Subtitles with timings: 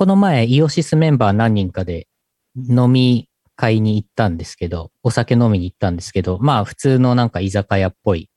[0.00, 2.08] この前、イオシスメンバー何人かで
[2.56, 8.30] 飲み会に行ったんですけど、お酒飲みに行ったんですけど、まあ普通のなんか居酒屋っぽい、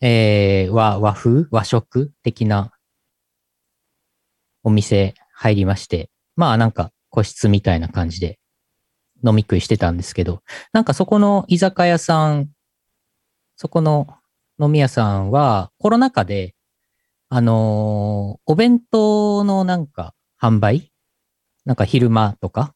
[0.00, 1.46] えー、和、和風？
[1.52, 2.72] 和食的な
[4.64, 8.40] お店入りまして、まあなんか個室みたいな感じで
[9.24, 10.42] 飲み食いしてたんですけど、
[10.72, 12.50] なんかそこの居酒屋さん、
[13.54, 14.08] そこの
[14.60, 16.56] 飲み屋さんはコロナ禍で、
[17.28, 20.12] あのーお弁当のなんか
[20.46, 20.92] 販売？
[21.64, 22.74] なんか昼間とか、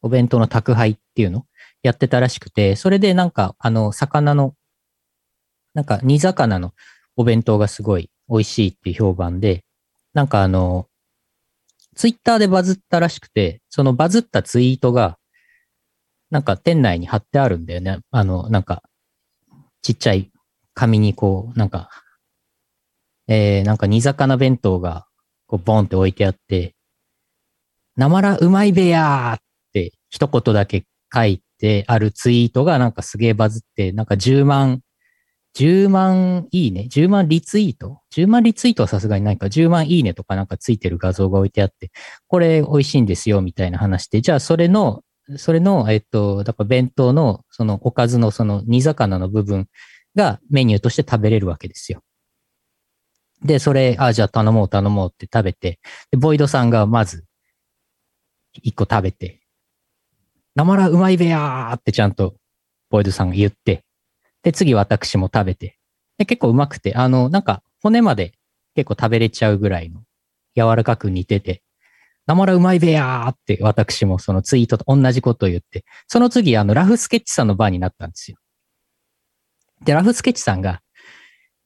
[0.00, 1.44] お弁当の宅配っていうの？
[1.82, 4.54] やってたらしくて、それでなんかあの魚の、
[5.74, 6.72] なんか煮魚の
[7.16, 9.64] お弁当がすごい美味しいっていう評判で、
[10.14, 10.88] なんかあの、
[11.94, 15.18] ツイッターでバズったらしくて、そのバズったツイートが、
[16.30, 18.00] なんか店内に貼ってあるんだよね。
[18.10, 18.82] あの、なんか、
[19.82, 20.32] ちっちゃい
[20.74, 21.88] 紙にこう、なんか、
[23.28, 25.06] えー、なんか煮魚弁当が、
[25.46, 26.74] こう、ボンって置いてあって、
[27.96, 29.40] なまらうまいべやーっ
[29.72, 34.82] て一言だけ書いてあるツイートがなんかすげえバズって、なんか10万、
[35.56, 39.46] 10万いいね ?10 万リツイート ?10 万リツイートはさすがにないか。
[39.46, 41.90] 10万いいねとかなんかついてる画像が置いてあって、
[42.28, 45.02] これ美味しいんですよみたいな話で、じゃあそれの、
[45.36, 49.66] それの、えっと、だから弁当のそのおかずのその煮魚の部分
[50.14, 52.02] がメニューとして食べれるわけですよ。
[53.46, 55.78] で、それ、あ、じゃあ頼もう頼もうって食べて、
[56.10, 57.24] で、ボイドさんがまず、
[58.52, 59.40] 一個食べて、
[60.54, 62.34] なまらうまいべやーってちゃんと、
[62.90, 63.84] ボイドさんが言って、
[64.42, 65.78] で、次私も食べて、
[66.18, 68.32] で、結構うまくて、あの、なんか、骨まで
[68.74, 70.02] 結構食べれちゃうぐらいの、
[70.56, 71.62] 柔らかく似てて、
[72.26, 78.38] なまらうまいべやーって私もそのツイートと同じことを言って、その次、あの、ラフスケッチさんの番になったんですよ。
[79.84, 80.80] で、ラフスケッチさんが、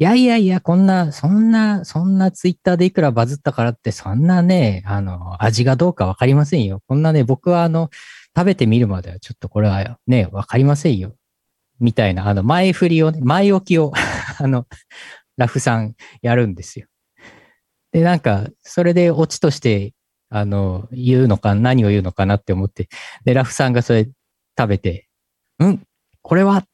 [0.00, 6.80] いやいやいや、こんな、そんな、そんなツイッターでいくらバズったからって、そんなね、あの、味がどうかわかりませんよ。
[6.88, 7.90] こんなね、僕はあの、
[8.34, 11.16] 食べてみるまではちょっとこれはね、わかりませんよ。
[11.80, 13.92] みたいな、あの、前振りをね、前置きを、
[14.40, 14.66] あの、
[15.36, 16.86] ラフさんやるんですよ。
[17.92, 19.92] で、なんか、それでオチとして、
[20.30, 22.88] あの、言うのか、何を言うのかなって思って、
[23.26, 24.08] で、ラフさんがそれ
[24.58, 25.08] 食べて、
[25.58, 25.82] うん、
[26.22, 26.64] これは、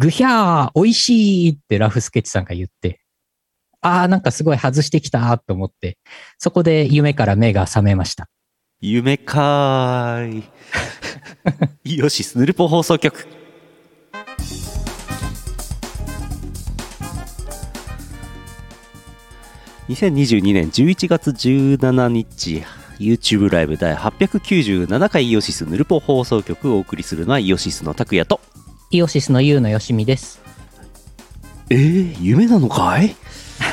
[0.00, 3.00] ぐひゃー、美味しいってラフスケッチさんが言って、
[3.80, 5.98] ああ、なんかすごい外してきたと思って、
[6.38, 8.28] そこで夢から目が覚めました。
[8.80, 10.44] 夢かーい。
[11.96, 13.26] イオシスヌルポ放送局。
[19.88, 22.62] 2022年11月17日
[23.00, 28.40] YouTube ライブ第897回イオシスヌルポ放送局をお送りするのはイオシスの拓也と
[28.90, 30.40] イオシスのユウのよしみです。
[31.68, 33.14] えー、夢なのかい？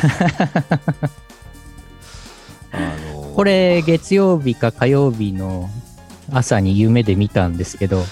[2.74, 2.78] あ
[3.14, 5.70] のこれ、月曜日か火曜日の
[6.34, 8.04] 朝に夢で見たんですけど、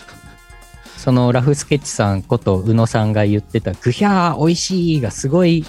[0.95, 5.65] そのラフスケッチさんこと宇野さんが言ってた、ぐひゃー、美味しいがすごい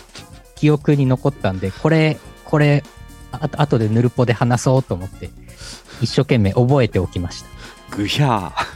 [0.55, 2.85] 記憶に残ったんで、これ、これ、
[3.33, 5.31] あ後でヌルポで話そうと思って、
[6.01, 7.97] 一生懸命覚えておきました。
[7.97, 8.67] グヒャー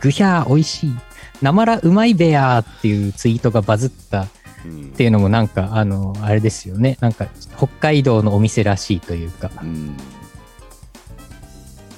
[0.00, 0.96] ぐひゃー、美味しい。
[1.42, 4.28] なまらうまいべやーっていうツイートがバズったっ
[4.64, 6.96] うんていうのもなんか、あの、あれですよね。
[7.00, 9.96] なんか、北海道のお店らしいというか、うん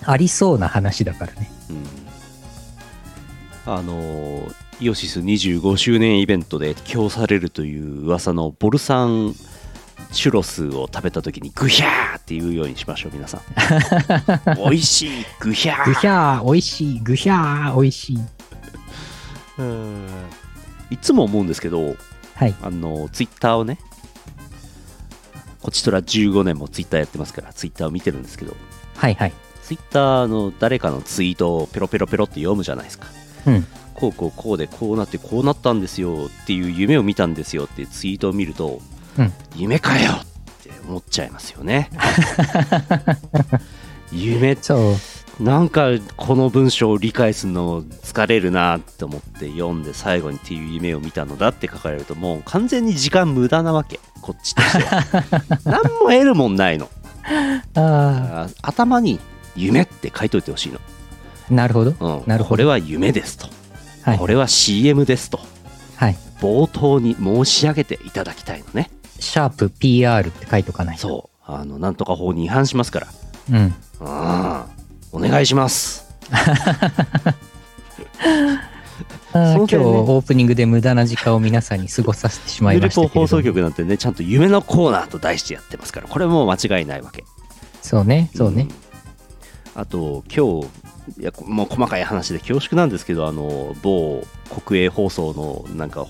[0.04, 1.50] ありそうな話だからね。
[1.70, 9.34] うんあのーイオシス25周年イベントで供されるという噂のボルサン
[10.12, 13.40] チュロスを食べた時にグヒャーって言うようにしましょう皆さん
[14.56, 17.00] 美味しいグヒャーぐひゃー、美味しい。
[17.00, 18.18] ぐひゃー、美味しい。
[19.58, 20.06] うん
[20.90, 21.96] いつも思うんですけど
[22.34, 22.54] はい。
[22.62, 23.78] あのツイッターをね
[25.60, 28.56] こちとら15年もツイッターやってますからツイッターを見てるんですけど
[28.96, 29.32] はいはい。
[29.62, 33.06] ツイッターの誰かのツイートをペロペロペロって読むじゃないですか
[33.46, 33.66] うん。
[33.94, 38.80] こうこうこうでこうなってこうなったんですよっていう夢を見たんですよっていうツイートを見ると、
[39.18, 40.26] うん夢かよっ
[40.62, 41.90] て思っちゃいますよね
[44.12, 44.94] 夢そう。
[45.40, 55.04] なんかこの文章を理解するの疲れるなって思って読んで最後にっていう夢を見たのだって書かれるともう完全に時間無駄なわけこっちとしては
[55.64, 56.88] 何も得るもんないの
[57.74, 59.20] ああ頭に
[59.54, 60.80] 夢って書いといてほしいの、
[61.50, 61.90] あ、なるほど。
[61.90, 63.46] うん、なるほどこれは夢ですと、
[64.02, 64.26] はいこ。
[64.26, 65.40] れは CM ですと
[65.96, 66.16] はい。
[66.40, 71.02] 冒頭に申し上げていただきたいのねシャープ PR って書いとかないと。
[71.02, 73.06] そうあのなんとか法に違反しますから
[73.50, 73.52] う。
[73.52, 73.74] うん。
[74.00, 74.77] ああ
[75.12, 76.06] お願いします。
[79.32, 83.14] 今日オープニングで無駄な時間を皆さんに過ごさせてしまいましたけれども。
[83.14, 87.24] ポ放送局なんてねちゃんと夢のコーナーと題してやってますからこれもう間違いないわけ。
[87.82, 88.64] そうね、そうね。
[88.64, 88.68] ん。
[89.74, 94.26] あと今日いやもう細かい話で恐縮なんですけどあの某
[94.64, 95.32] 国営放送
[95.68, 96.06] のなんか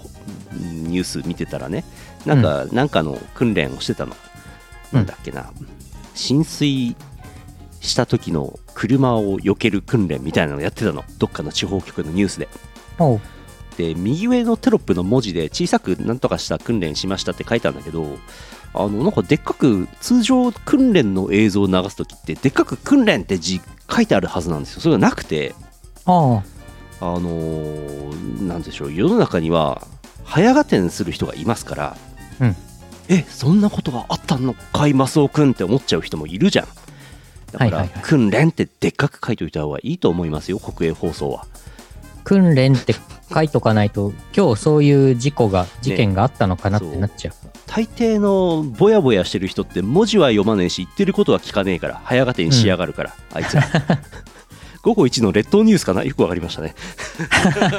[0.52, 1.84] ニュース見てたらね
[2.26, 4.28] なんか、なんかの訓練をしてたの、うん
[4.92, 5.50] なんだっけな。
[6.14, 6.96] 浸水
[7.80, 11.04] した時の車を避ける訓練みたいなのをやってたの。
[11.18, 12.48] どっかの地方局のニュースで。
[13.76, 18.18] で右上のテロップの文字で小さくなんとかした訓練しましたって書いてあるんだけど
[18.74, 23.60] あのなんかでっかく通常訓練の映像を流す時ってでっかく訓練って字
[23.90, 24.80] 書いてあるはずなんですよ。
[24.80, 25.54] それがなくて。
[26.04, 26.42] あ
[27.00, 27.04] あ。
[27.04, 28.92] のーなんでしょう。
[28.92, 29.86] 世の中には
[30.24, 31.96] 早合点する人がいますから、
[32.40, 32.56] うん。
[33.08, 36.66] えそんなことがあったのかいマスオ君って思っちゃう人もいるじゃん
[37.52, 41.46] だから、訓練ってでっかく書いておいた方がいいと思いますよ国営放送は。
[42.24, 42.94] 訓練って
[43.32, 47.34] 書いとかないと、今日そういう事故が、事件があったのかなってなっちゃう。
[47.66, 53.64] 大抵のぼやぼやしてる人って文字は読まねえし言ってることは聞かねえから早合点しやがるから、あいつら。
[54.82, 56.04] 午後1の列島ニュースかな？
[56.04, 56.74] よくわかりましたね。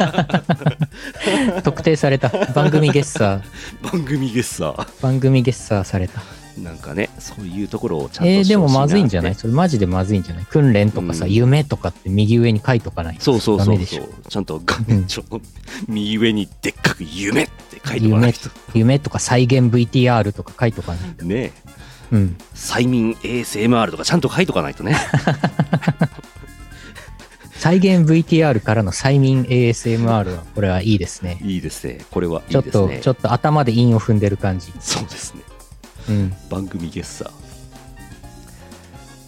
[1.64, 2.30] 特定された。
[2.54, 3.42] 番組ゲッサー、
[3.92, 5.02] 番組ゲッサー。
[5.02, 6.22] 番組ゲッサーされた。
[6.64, 9.36] なんかねそういうところをちゃんとえー、でもまずいんじゃない？
[9.36, 10.46] それマジでまずいんじゃない？
[10.46, 11.32] 訓練とかさ、うん。
[11.32, 13.86] 夢とかって右上に書いとかないとそうそうそう。
[13.86, 14.10] そう。
[14.28, 15.40] ちゃんと画面上の
[15.88, 21.26] 右上にでっかく「夢」って書いてもらわないと夢とか再現 VTR とか書いとかないと。
[21.26, 21.52] ねえ。
[22.12, 22.38] うん。
[22.56, 24.96] 催眠 ASMR とかちゃんと書いとかないとね。
[27.56, 31.40] 再現 VTR からの催眠 ASMR は、これはいいですね。
[31.44, 32.06] いいですね。
[32.10, 33.02] これはいちょっと、いですね。
[33.04, 34.72] ちょっと頭で韻を踏んでる感じ。
[34.80, 35.42] そうですね。
[35.46, 35.49] うん。
[36.50, 37.32] 番組ゲッサー。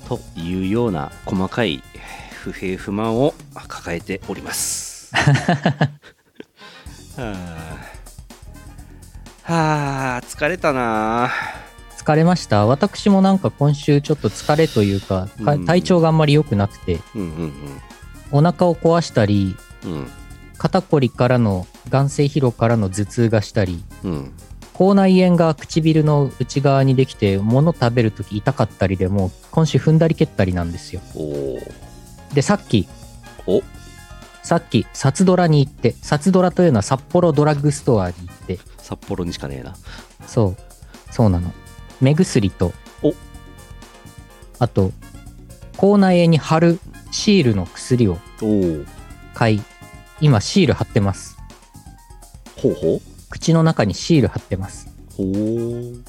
[0.08, 1.82] というような細かい
[2.34, 3.34] 不平不満を
[3.68, 5.14] 抱えております。
[5.16, 5.92] は
[7.18, 7.32] あ。
[9.44, 11.30] はあ疲れたな。
[11.98, 12.66] 疲れました？
[12.66, 15.66] 私もなんか今週ちょっと疲れというか、かうん。
[15.66, 17.54] 体調があんまり良くなくて、うんうん
[18.34, 20.12] お腹を壊したり、うんうん。
[20.58, 24.34] 肩こりからの眼性疲労からの頭痛がしたり、うん
[24.82, 31.02] 口内炎が唇の内側にできて物食べるとき痛かったりでもう今週踏んだり蹴ったりなんですよ。
[32.34, 32.88] でさっき
[33.46, 33.62] お。
[34.42, 38.58] さっき札ドラに行って札ドラというのは札幌ドラッグストアに行って。
[38.80, 39.76] 札幌にしかねえな。
[40.26, 41.14] そう。
[41.14, 41.54] そうなの。
[42.02, 42.74] 目薬と。
[43.04, 43.14] お。
[44.58, 44.92] あと
[45.78, 46.80] 口内炎に貼る
[47.12, 48.18] シールの薬を
[49.36, 49.62] 買い
[50.22, 51.38] 今シール貼ってます。
[52.58, 54.94] ほうほう口の中にシール貼ってます。
[55.18, 56.04] ほう。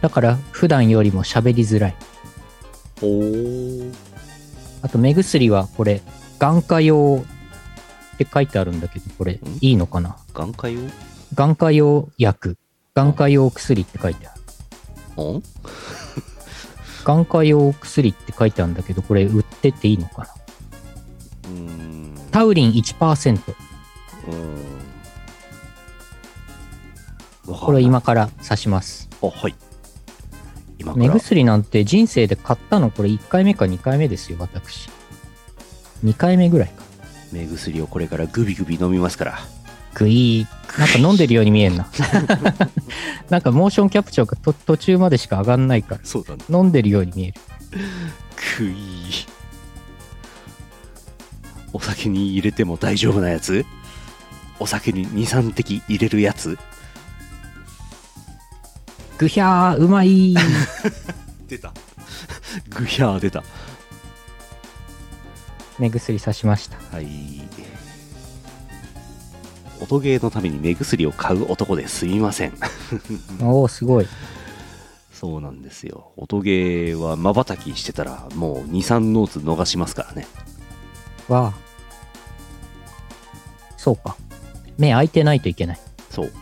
[0.00, 1.96] だから普段よりも喋りづらい。
[3.00, 3.92] ほう。
[4.80, 6.00] あと目薬はこれ
[6.38, 7.22] 眼科用
[8.14, 10.16] って書いてあるんだけどこれいいのかな？
[10.32, 10.78] 眼科用？
[11.34, 12.56] 眼科用薬。
[12.94, 14.34] 眼科用薬って書いてあ
[15.16, 15.22] る。
[15.38, 15.42] ん？
[17.04, 20.28] 眼科用薬って書いてあるんだけどこれ売ってていいのかな？
[21.50, 22.14] うーん。
[22.30, 23.40] タウリン1%
[24.28, 24.83] うーん
[27.46, 29.08] これ今から刺します。
[29.22, 29.54] あはい。
[30.78, 32.90] 今か目ら薬なんて人生で買ったの？
[32.90, 34.88] これ1回目か2回目ですよ私。
[36.04, 36.82] 2回目ぐらいか。
[37.32, 39.38] 目薬をこれからグビグビ飲みますから。
[39.94, 41.86] グイーなんか飲んでるように見えんな。
[43.30, 46.00] なんかモーションキャプチャーがと途中までしか上がんないから。
[46.02, 46.44] そうだね。
[46.48, 47.34] 飲んでるように見える。
[48.56, 48.74] くい
[51.72, 53.64] お酒に入れても大丈夫なやつ？
[54.58, 56.58] お酒に23滴入れるやつ？
[59.18, 60.34] ぐひゃーうまい。
[61.46, 61.72] 出た。
[62.70, 63.44] グヒャー出た。
[65.78, 66.76] 目薬刺しました。
[66.92, 67.42] はい。
[69.80, 72.54] 音ゲーのために目薬を買う男ですみません。
[73.42, 74.08] おおすごい。
[75.12, 76.12] そうなんですよ。
[76.16, 80.26] 音ゲーはまばたきしてたらもう23ノーツ逃しますからね。
[81.28, 81.64] わあ。
[83.76, 84.16] そうか。
[84.76, 85.80] 目開いてないといけない。
[86.10, 86.32] そう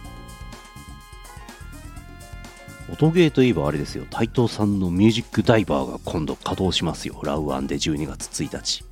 [3.02, 4.04] 音ゲーといえばあれですよ。
[4.09, 7.21] 台東さんのミュージックダイバーが今度稼働しますよ。
[7.25, 8.85] ラウアンで12月1日。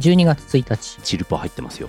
[0.00, 1.00] 12月1日。
[1.02, 1.88] チルパ入ってますよ。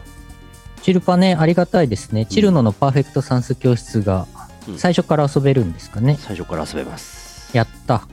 [0.84, 2.25] チルパねありがたいですね。
[2.27, 4.25] チルノのパーフェクト算数教室が
[4.70, 4.77] うん。
[4.79, 7.55] 最初から遊べるんですかね、最初から遊べます。
[7.55, 8.08] やった。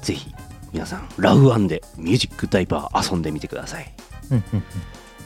[0.00, 0.32] ぜひ
[0.72, 3.92] 皆さんラウアンでミュージックダイバー遊んでみてください。
[4.30, 4.62] うんうんうん。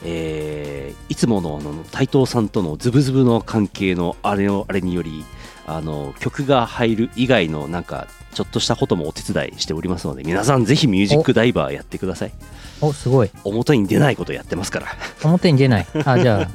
[0.02, 5.24] えーいつものあの台東さんとのズブズブの関係のあれのあれにより
[5.66, 12.32] あの曲が入る以外のなんかちょっとしたこともお手伝いしておりますので皆さんぜひミュージックダイバーやってください。
[12.80, 13.30] おすごい。
[13.44, 14.86] 表に出ないことやってますから。
[15.22, 15.86] 表に出ない。
[16.04, 16.48] あじゃあ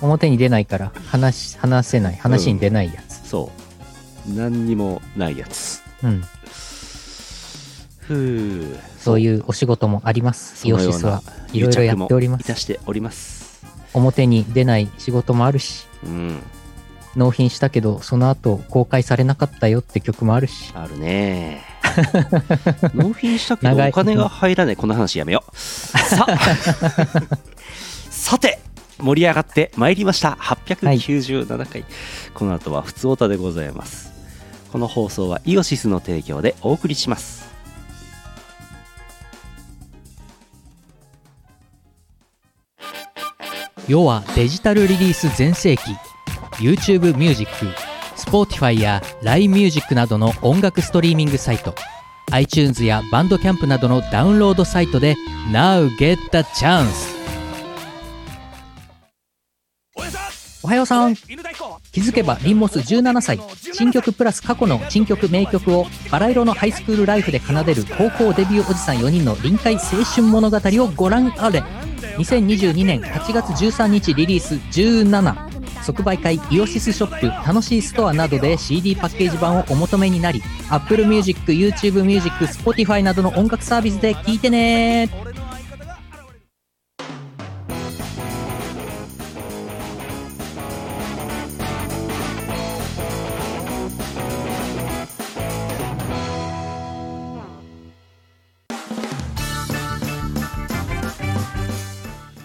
[0.00, 2.16] 表に出ないから話話せない。
[2.16, 3.28] 話に出ないやつ。
[3.28, 3.50] そ
[4.28, 4.32] う。
[4.32, 5.82] 何にもないやつ。
[6.02, 6.24] うん、
[8.00, 8.78] ふう。
[8.98, 10.66] そういうお仕事もあります。
[10.66, 11.22] イオシスは。
[11.52, 12.66] いろいろやっております。
[12.66, 13.60] ております。
[13.92, 16.42] 表に出ない仕事もあるし、うん
[17.16, 20.72] 納品したけど、その後公開されなかったよって曲もあるし。
[20.74, 21.64] あるね。
[22.94, 24.76] 納品したけどお金が入らない。
[24.76, 25.56] この話やめよう。
[25.56, 26.26] さ
[28.10, 28.60] さて
[28.98, 30.36] 盛り上がってまいりました。
[30.40, 31.84] 897回、
[32.34, 34.12] この後は普通オタでございます。
[34.70, 37.50] この放送はイオシスの提供でお送りします。
[43.88, 45.82] 世はデジタルリリース全盛期
[46.60, 47.66] YouTube ミュージック
[48.16, 51.74] Spotify や LINE ミュージックなどの音楽ストリーミングサイト
[52.32, 55.16] iTunes やバンドキャンプなどのダウンロードサイトで
[55.50, 57.20] Now get the chance
[60.62, 61.16] おはようさん。
[61.16, 63.40] 気づけばリンモス17歳。
[63.72, 71.60] 新曲プラス過去の新曲名曲をバラ色のハイスクールライフで奏でる高校デビューおじさん4人の臨海青春物語をご覧あれ。
[72.18, 75.49] 2022年8月13日リリース17
[75.92, 85.08] 即売会イオシスショップ楽しいストアなどで CD パッケージ版をお求めになり Apple Music、YouTube Music、Spotify などの音楽サービスで聴いてね。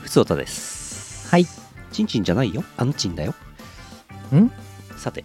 [0.01, 1.29] 普通オタです。
[1.29, 1.45] はい
[1.95, 2.63] チンチンじゃないよ。
[2.77, 3.33] アンチンだよ。
[4.33, 4.51] ん？
[4.97, 5.23] さて。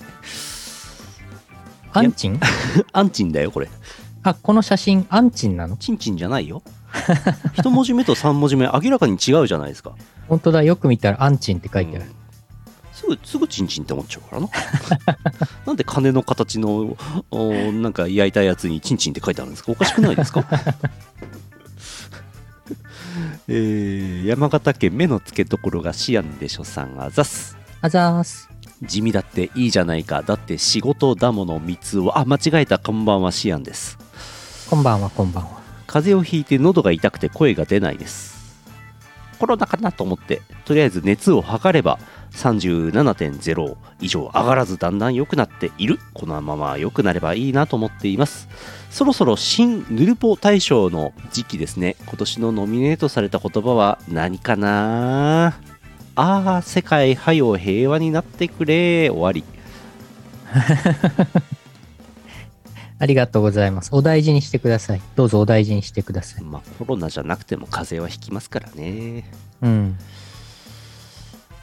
[1.92, 2.38] アンチン
[2.92, 3.68] アンチンだよこれ。
[4.22, 5.76] あこの写真アンチンなの？
[5.76, 6.62] チンチンじゃないよ。
[7.54, 9.92] 一文字目と三文字目明らかに違うじゃないですか。
[10.28, 10.76] 本当だよ。
[10.76, 12.06] く見たらアンチンって書いてある、
[12.92, 14.48] すぐすぐチンチンって思っちゃうからな
[15.66, 16.96] なんで金の形の
[17.32, 19.72] おなんか焼いたやつにチンチンって書いてあるんですか？
[19.72, 20.44] おかしくないですか？
[23.48, 27.56] えー山形県目の付けどころがシアンでしょさんあざす。
[27.80, 28.48] あざーす。
[28.82, 30.22] 地味だっていいじゃないか。
[30.22, 32.18] だって仕事だもの三つを。
[32.18, 32.78] あ間違えた。
[32.78, 33.98] こんばんはシアンです。
[34.68, 35.60] こんばんはこんばんは。
[35.86, 38.40] 風邪をひいて喉が痛くて声が出ないです。
[39.38, 41.98] コロナかなと思ってとりあえず熱を測れば
[42.32, 45.98] 37.0以上上がらずだんだん良くなっている。
[46.14, 48.48] このまま良くなればいいなと思っています。
[48.90, 51.96] そろそろ新ヌルポ大賞の時期ですね。
[52.06, 55.58] 今年のノミネートされた言葉は何かな？
[56.16, 59.10] ああ世界はよ平和になってくれ。
[59.10, 59.44] 終わり。
[62.98, 63.88] ありがとうございます。
[63.92, 65.00] お大事にしてください。
[65.16, 66.44] どうぞお大事にしてください。
[66.44, 69.24] まあコロナじゃなくても風邪はひきますからね。
[69.62, 69.96] うん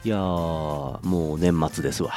[0.03, 0.19] いやー
[1.05, 2.13] もう年末ですわ。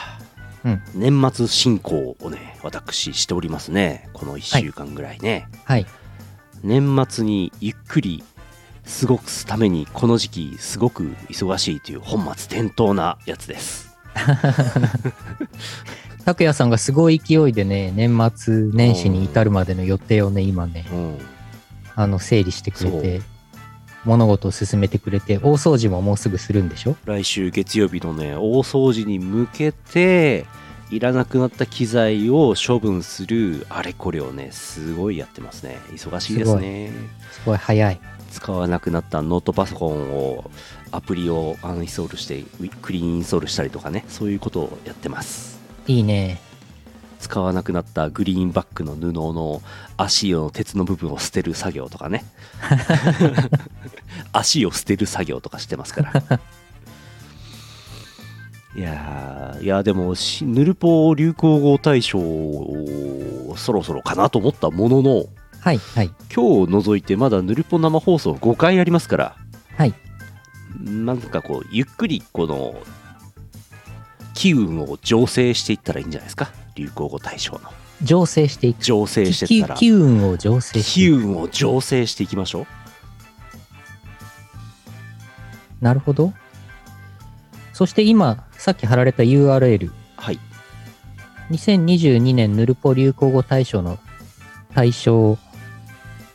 [0.64, 0.82] うん。
[0.94, 4.08] 年末進行をね私しておりますね。
[4.12, 5.87] この1週間ぐらいね、はい。
[6.62, 8.22] 年末にゆっくり
[9.00, 13.96] 過ごすためにこの時期すごく忙しいという本末転倒なやつです。
[16.25, 21.18] 拓也さんがすごい勢いでね年末年始に至るまでの予定をね今ねうん。
[21.96, 23.20] あの整理してくれて
[24.04, 26.97] 物事を進めてくれて大掃除ももうすぐするんでしょ？
[27.04, 30.47] 来週月曜日のね大掃除に向けて
[30.90, 35.78] いらなくなった機材を処分するあれこれをねすごいやってますね。
[35.92, 36.92] 忙しいですね。
[37.30, 37.59] すごい。
[37.59, 38.00] 早い。
[38.30, 40.50] 使わなくなったノートパソコンを
[40.92, 42.45] アプリをアンインストールして
[42.80, 45.61] クリーンインストールしたりとかねそういうことをやってます。
[45.87, 46.40] いいね
[47.21, 49.62] 使わなくなったグリーンバックの布の
[49.97, 52.25] 足の鉄の部分を捨てる作業とかね。
[54.33, 56.41] 足を捨てる作業とかしてますから。
[58.75, 62.21] いやーいやでもしヌルポ流行語大賞
[63.57, 65.27] そろそろかなと思ったものの
[65.61, 66.11] はいはい。
[66.35, 69.37] 今日除いてまだヌルポ生放送5回ありますから。
[69.77, 69.95] はい。
[70.83, 72.75] なんかこうゆっくりこの
[74.33, 77.60] 機運を醸成していったらいいんじゃないですか流行語大賞の。
[78.02, 81.16] 醸成していく醸成していったら機運を醸成して機いく。
[81.16, 82.66] 運を醸成していきましょう。
[85.82, 86.32] なるほど。
[87.75, 90.38] そして今さっき貼られた URL はい。
[91.50, 93.99] 2022年ヌルポ流行語大賞の
[94.75, 95.37] 対象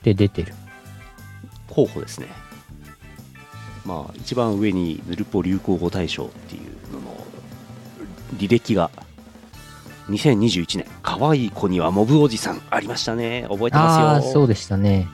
[0.04, 0.54] で出てる。
[1.68, 2.28] 候補ですね。
[3.86, 7.18] まあ一番上にヌルポ流行語大賞っていうのの
[8.38, 8.92] 履歴が
[10.10, 13.46] 2021年可愛い子にはモブおじさんありましたね。
[13.50, 14.08] 覚えてますよ。
[14.08, 15.08] ああーそうでしたね。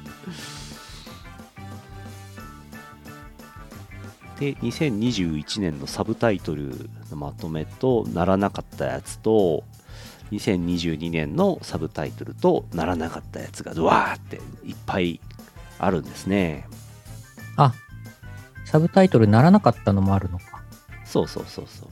[4.39, 9.63] で2021年のサブタイトルのまとめとならなかったやつと
[10.31, 15.19] 2022年のサブタイトルとならなかったやつがドワーっていっぱい
[15.77, 16.65] あるんですね。
[17.55, 17.73] あ、
[18.65, 20.63] サブタイトルならなかったのもあるのか。
[21.05, 21.89] そうそうそうそう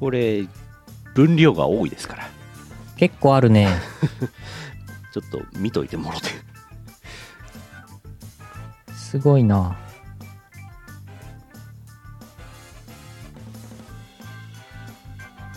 [0.00, 0.46] これ
[1.14, 2.28] 分量が多いですから
[2.96, 3.68] 結構あるね。
[5.12, 6.28] ちょっと見といてもろて
[8.94, 9.76] すごいな。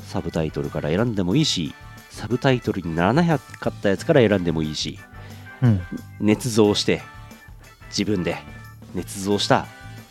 [0.07, 1.73] サブタイトルから選んでもいいし
[2.11, 4.99] サブタイトルにならなかったやつから選んでもいいし
[5.61, 5.81] うん。
[6.21, 7.01] 捏造して
[7.89, 8.37] 自分で
[8.95, 9.65] 捏造した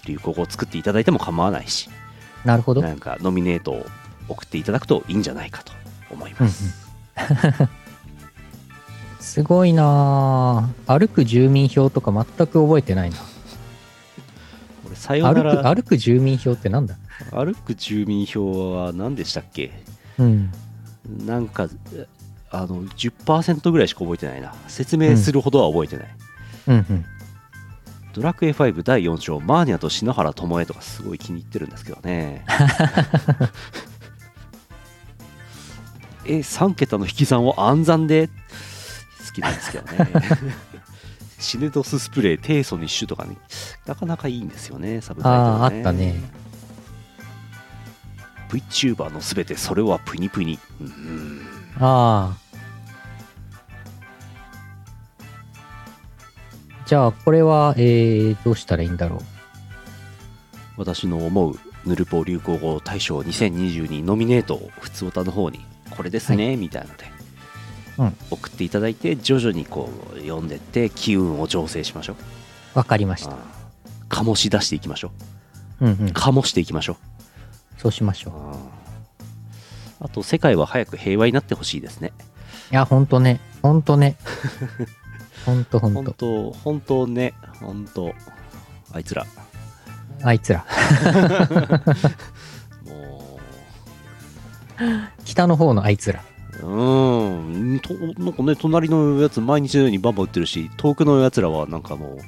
[0.04, 1.88] 流行語を作っていただいても構わないし
[2.44, 2.82] なるほど。
[2.82, 3.86] なんかノミネートを
[4.28, 5.72] 送っていただくといいんじゃないかと
[6.10, 6.46] 思いうんうん。
[6.46, 6.74] ます、
[9.20, 13.16] すごいなぁ歩く住民票とか全く覚えてないな。
[13.16, 16.96] これさよな歩く、ら歩く住民票ってなんだ？
[17.30, 19.72] 歩く住民票は何でしたっけ？
[20.18, 20.50] うん。
[21.26, 21.68] なんか
[22.50, 24.54] あの10%ぐらいしか覚えてないな。
[24.68, 26.16] 説明するほどは覚えてない、
[26.68, 26.74] うん。
[26.74, 27.04] うん。
[28.12, 32.44] ドラクエ5第4章マーニャと篠原ともえとかすごい気に入ってるんですけどね
[36.24, 38.28] え3桁の引き算を暗算で。
[38.28, 40.10] 好きなんですけどね。
[41.38, 43.36] シネドススプレー低素に種とかね。
[43.86, 46.20] なかなかいいんですよねサブタイトル、ね、ああ、あったね。
[48.48, 51.40] VTuber のすべてそれはプニプニうん。
[51.80, 52.42] ああ。
[56.86, 59.20] じゃあ、これは、えー、どうしたらいいんだろう？
[60.76, 65.64] 私の思うヌルポ流行語大賞2022ノミネートを普通歌の方に
[65.96, 67.04] これですね、みたいので、
[67.98, 72.14] うん送っていただいて徐々にこう読んでって機運を醸成しましょ
[72.74, 73.36] うわかりました。
[74.08, 75.12] 醸し出していきましょ
[75.80, 76.10] うんうんう。
[76.12, 76.96] 醸していきましょう
[77.80, 78.30] そうしましょ
[80.00, 80.04] う。
[80.04, 82.12] あと世界は早く平和になってほしいですね
[82.70, 83.40] いや、ほんとね。
[83.62, 84.16] ほんとね。
[85.46, 86.12] ほんとほん本と。
[86.12, 88.14] 当本当ね本当
[88.92, 89.26] あいつら
[90.22, 90.64] あいつら。
[94.86, 96.22] も 北の方のあいつら。
[96.62, 102.18] ううんとなんかね隣のやつ毎日のようにバンバン打ってるし遠くのやつらはなんかも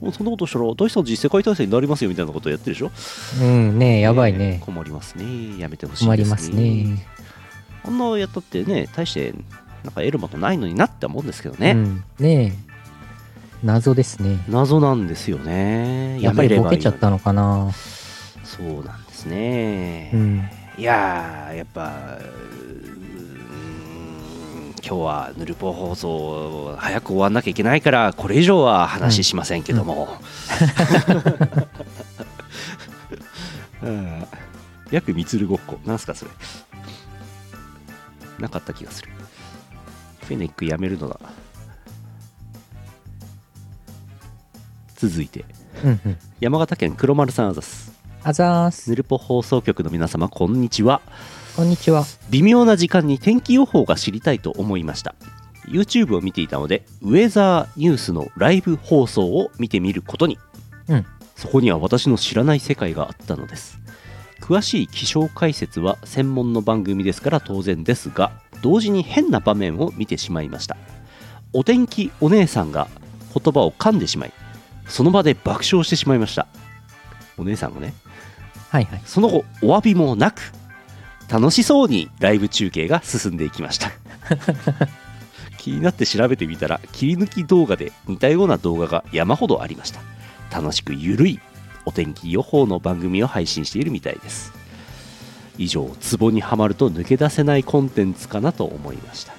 [0.00, 2.90] うそんなことしたら第三次世界大戦になりますよみたいなことやってるでしょ？
[3.40, 4.58] うん、ねえ、やばいね。
[4.64, 7.06] 困りますねやめてほしいですね困りますね。
[7.84, 9.32] あんなやったってね大して
[9.84, 12.04] なんか得るものないのになって思うんですけどね、うん。
[12.18, 12.52] ねえ。
[13.62, 14.42] 謎ですね。
[14.48, 17.70] 謎なんですよねやっぱりボケちゃっやたのかな。
[18.44, 20.42] そうなんですね、うん。
[20.76, 22.18] いやーやっぱ
[24.86, 30.08] 今日はヌルポ放送早く終わんなきゃいけないからこれ以上は話しませんけども、
[33.82, 34.26] うん。
[34.90, 35.78] 約みつるごっこ。
[35.84, 36.30] なんすかそれ。
[38.38, 39.10] なかった気がする。
[40.22, 41.20] フェネックやめるのだ。
[44.96, 45.44] 続いて。
[45.84, 46.18] うんうん。
[46.40, 47.83] 山形県黒丸さんあざす
[48.26, 48.88] あざーす。
[48.88, 51.02] ヌルポ放送局の皆様こんにちは。
[51.56, 52.04] こんにちは。
[52.30, 55.14] 微妙な時間に天気予報が知りたいと思いました。
[55.68, 60.38] YouTube を見ていたのでウェザーニュースのライブ放送を見てみることに、
[60.88, 61.06] うん。
[61.36, 63.78] そこには私の知らない世界があったのです。
[64.40, 68.32] 詳しい気象解説は専門の番組ですから当然ですが
[68.62, 70.78] 同時に変な場面を見てしまいました。
[71.52, 72.88] お天気お姉さんが
[73.34, 74.32] 言葉を噛んでしまい
[74.88, 76.46] その場で爆笑してしまいました。
[77.36, 77.92] お姉さんがね
[78.74, 79.02] はいはい。
[79.06, 80.52] その後お詫びもなく
[81.30, 83.92] 楽しそうにライブ中継が進んでいきました
[85.58, 90.00] 気になって調べてみたら切り抜き動画で似たような動画が山ほどありました
[90.50, 91.40] 楽しくゆるい
[91.86, 94.52] お天気予報の番組を配信しているみたいです
[95.56, 99.34] 以上ツボにはまると抜け出せないコンテンツかなと思いました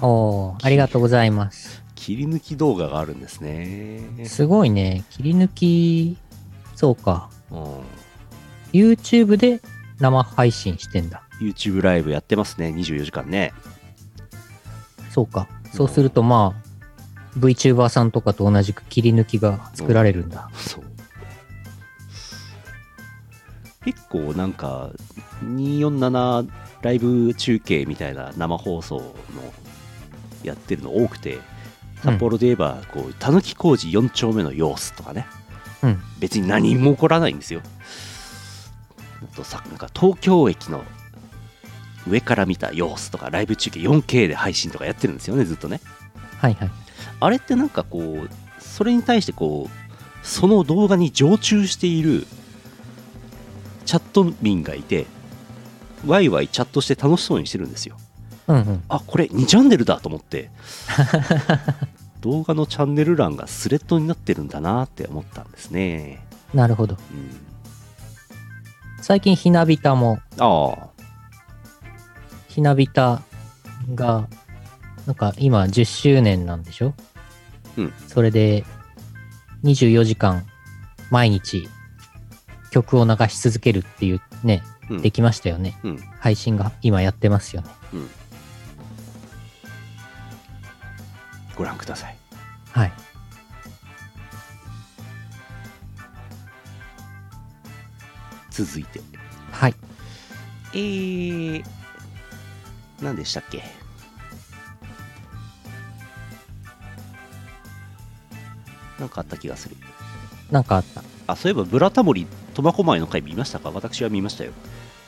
[0.00, 1.82] おー、ありがとうございます。
[1.96, 5.04] 切り抜き動画があるんですねすごいね。
[5.10, 6.16] 切り抜き、
[6.78, 7.28] そうか。
[7.50, 7.80] うん
[8.72, 9.60] YouTube で
[9.98, 11.24] 生配信してんだ。
[11.40, 13.52] YouTube ライブやってますね24時間ね
[15.10, 15.48] そうか。
[15.72, 16.54] そうするとま
[17.34, 20.50] あ、VTuber さんとかと同じく切り抜きが作られるんだ。
[20.54, 20.84] そう
[23.84, 24.90] 結構なんか
[25.42, 26.48] 247
[26.82, 29.12] ライブ中継みたいな生放送の
[30.44, 31.38] やってるの多くて
[32.04, 35.26] 札幌で言えばこうたぬき工事4丁目の様子とかね
[35.82, 36.02] うん。
[36.18, 37.60] 別に何も起こらないんですよ
[39.22, 40.82] あとさなんか東京駅の
[42.08, 45.80] 上から見た様子とかライブ中継 4K で配信とかやってるんですよねずっとね
[46.38, 46.70] はいはい。
[47.20, 48.28] あれってなんかこう
[48.62, 52.26] それに対してこうその動画に常駐している
[53.86, 55.06] チャット民がいて
[56.06, 57.96] ワイワイチャットして楽しそうにしてるんですよ
[58.46, 58.82] うんうん。
[58.88, 60.50] あこれ2チャンネルだと思って
[62.20, 66.96] 動画のチャンネル欄がスレッドになってるんだなって思ったんですね、なるほど。
[66.96, 67.36] うん、
[69.00, 70.88] 最近ひなびたも、ああ
[72.48, 73.22] ひなびた
[73.94, 74.28] が、
[75.06, 76.92] なんか今10周年なんでしょ？
[77.76, 77.92] うん。
[78.08, 78.64] それで、
[79.64, 80.44] 24時間、
[81.10, 81.68] 毎日、
[82.70, 85.78] 曲を流し続けるっていうね、うんできましたよね。
[85.84, 87.68] うん配信が今やってますよね。
[91.58, 92.16] ご覧ください
[92.72, 92.92] はい。
[98.50, 99.00] 続いて
[99.52, 99.74] はい。
[100.74, 101.64] えー、
[103.02, 103.62] 何でしたっけ？
[108.98, 109.76] なんかあった気がする
[110.50, 111.02] なんかあった。
[111.26, 113.70] あそういえばブラタモリ苫小牧の回見ましたか？
[113.70, 114.52] 私は見ましたよ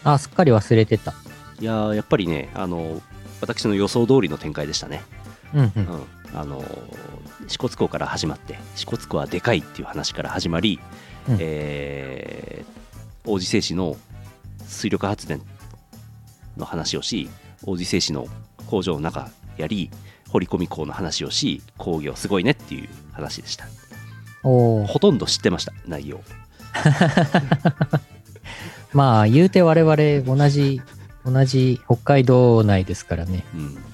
[0.04, 1.12] あ、すっかり忘れてた。
[1.60, 3.00] いやーやっぱりねあの
[3.40, 5.02] 私の予想通りの展開でしたね
[5.54, 5.72] うんう。
[5.76, 6.62] うんん、あの
[7.48, 10.80] 支笏湖から始まって支笏湖はでかいっていう話から始まり、
[11.28, 11.36] うん。
[11.40, 12.80] えー
[13.26, 13.96] 王子製紙の
[14.66, 15.42] 水力発電
[16.56, 17.28] の話をし
[17.64, 18.26] 王子製紙の
[18.66, 19.90] 工場の中やり
[20.30, 23.66] 掘り込み工の話をし工業すごいねっていう話でした。
[24.42, 26.22] ほとんど知ってました内容。
[28.94, 30.80] まあ、言うて我々同じ、
[31.24, 33.44] 同じ北海道内ですからね。
[33.54, 33.89] うん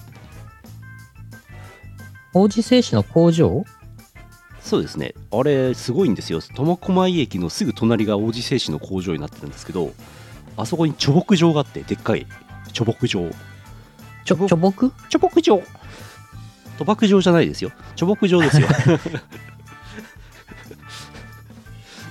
[2.39, 3.65] 王子製紙の工場？
[4.61, 5.15] そうですね。
[5.31, 6.43] あれすごいんですよ。
[6.43, 9.95] 苫小牧駅のすぐ隣が王子製紙の工場になってるんですけど
[10.59, 12.27] あそこに貯木場があってでっかい。
[12.75, 13.31] 貯木場
[14.27, 15.63] ちょ、ぼちょぼく貯木場
[16.79, 17.73] 賭博場じゃないですよ。
[17.97, 18.69] 貯木場ですよ。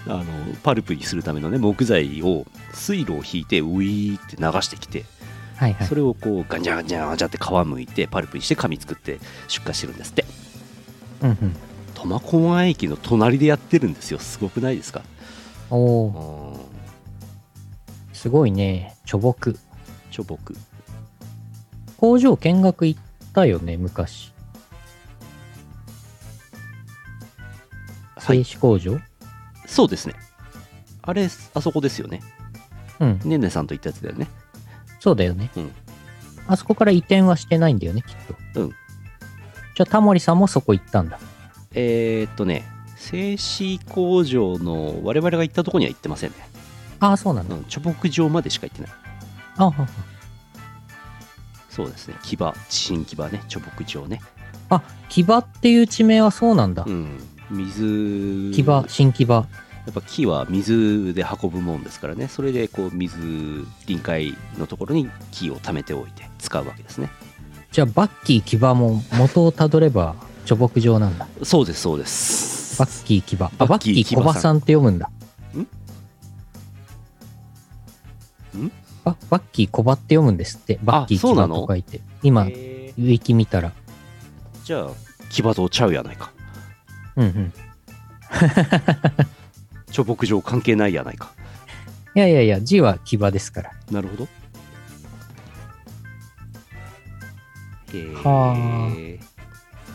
[0.08, 0.24] あの
[0.64, 5.06] パルプにするためのね木材を水路を引いてウィーって流してきて
[5.56, 5.96] はいはいそ。
[5.96, 10.26] れをこうガニャガニャガニャって皮むいてパルプにして紙作って出荷してるんですって
[11.22, 11.56] うんうん。
[11.94, 15.02] 苫小牧駅の隣でやってるんですよすごくないですか？
[15.72, 16.60] おうー、ん
[18.14, 18.96] すごいね。
[19.06, 19.58] 貯木。
[20.12, 20.56] 貯木
[21.98, 23.02] 工場見学行っ
[23.34, 24.32] たよね、昔。
[28.18, 29.00] はい製紙工場？
[29.68, 30.16] そうですね
[31.04, 32.22] あれあそこですよね
[33.00, 33.20] うん。
[33.24, 34.28] ねんねさんと言ったやつだよね
[35.00, 35.52] そうだよね。
[35.56, 35.72] うん
[36.48, 38.16] あそこから移転はしてないんだよね、きっ
[38.54, 38.62] と。
[38.62, 38.70] うん。
[38.70, 41.18] じゃあ、タモリさんもそこ行ったんだ。
[41.74, 42.64] えー、っとね
[42.96, 46.36] 製紙工場の我々が行ったとこには行ってませんね
[47.00, 47.56] ああ、そうなんだ。
[47.56, 48.92] うん、貯木場までしか行ってない
[49.58, 49.74] ああ、
[51.70, 54.22] そうですね木場新木場ね貯木場ね
[54.70, 56.90] あ、木場っていう地名はそうなんだう。
[56.90, 57.20] ん
[57.52, 59.46] 水木場、新木場。
[59.86, 63.16] やっぱ木は水で運ぶもんですからねそれでこう水
[63.86, 67.10] 臨海のところに木を貯めておいて使うわけですね
[67.72, 71.28] じゃあ、バッキー木場も元をたどれば貯木場なんだ。
[71.44, 73.52] そうですそうですバッキー木場。
[73.58, 75.10] あ、バッキキー小ー木場さんって読むんだ。
[78.58, 78.72] ん？
[79.04, 80.80] ババッキー小場って読むんですって。
[80.84, 81.62] バッキー木場そうなの？
[81.66, 82.02] と書いて。
[82.24, 83.72] 今、えウィキ見たら。
[83.72, 83.74] ー
[84.64, 84.90] じゃあ
[85.30, 86.32] 木場とちゃうやないか
[87.18, 87.54] うんうん。
[90.04, 91.32] 貯木場関係ないやないか
[92.16, 93.72] いやいやいや、字は木場ですから。
[93.92, 94.28] なるほど
[97.94, 98.56] えーは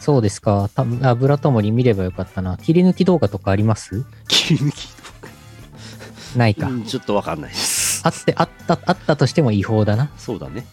[0.01, 0.71] そうですか。
[0.75, 2.57] たあブラタモリ見ればよかったな。
[2.57, 4.07] 切り抜き動画とかあります？
[4.29, 4.89] 切り抜き
[6.37, 6.69] ないか。
[6.69, 10.11] うんちょっとわかんないですあって、あった、あったとしても違法だな。
[10.17, 10.65] そうだね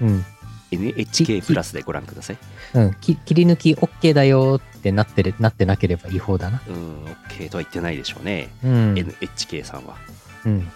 [0.00, 0.24] うん。
[0.72, 2.38] NHK プラスでご覧ください
[2.74, 2.94] うん。
[2.94, 6.60] き切り抜き OK だよってなってる、なってなければ違法だな。
[6.68, 8.98] うん OK とは言ってないでしょうね、うん。
[8.98, 9.96] NHK さんは。
[10.44, 10.58] うん。
[10.60, 10.66] よ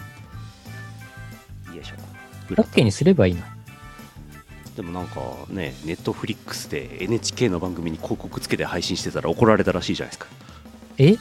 [1.83, 2.55] いしょ。
[2.55, 3.43] OK にすればいいの。
[4.77, 10.27] でもなんかねネットフリックスで NHK の番組に広告つけて配信してたら怒られたらしいじゃないですか。
[10.99, 11.17] え？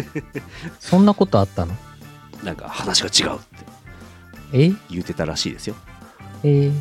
[0.78, 1.74] そんなことあったの？
[2.44, 3.46] なんか話が違うって。
[4.52, 4.72] え？
[4.90, 5.74] 言うてたらしいですよ。
[6.44, 6.72] えー。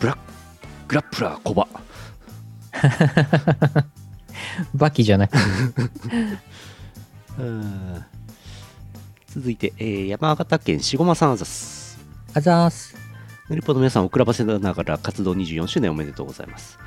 [0.00, 0.18] ブラ
[0.88, 1.68] グラップラーコバ
[4.74, 5.38] バキじゃなくて。
[7.38, 8.04] うん
[9.28, 11.98] 続いて、えー山形県しごまさんあざす
[12.34, 12.96] あざーす。
[13.48, 16.78] ヌルポの皆さん遅らばせながら活動24周年おめでとうございます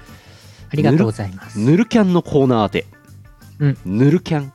[0.71, 1.59] ありがとうございます。
[1.59, 2.85] ぬるキャンのコーナーで、
[3.59, 4.53] うんぬるキャン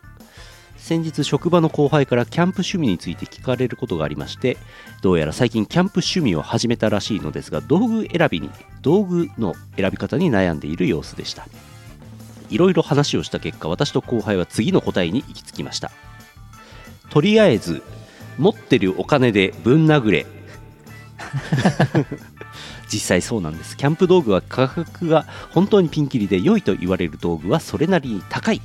[0.88, 4.56] 先日職場の後輩からキャンプ趣味について聞かれることがありまして
[5.02, 8.48] どうやら最近キャンプ趣味を始めたらしいのですが道具選びに
[8.80, 11.46] 道具の選び方に悩んでいる様子でした。
[12.48, 15.90] いろいろ話をした結果私と後輩は次の答えに行き着きました。
[17.10, 17.82] とりあえず
[18.38, 20.24] 持ってるお金でぶん殴れ。
[22.90, 23.76] 実際そうなんです。
[23.76, 28.62] キャンプ道具は価格が本当にピンキリで良いと言われる道具はそれなりに高い。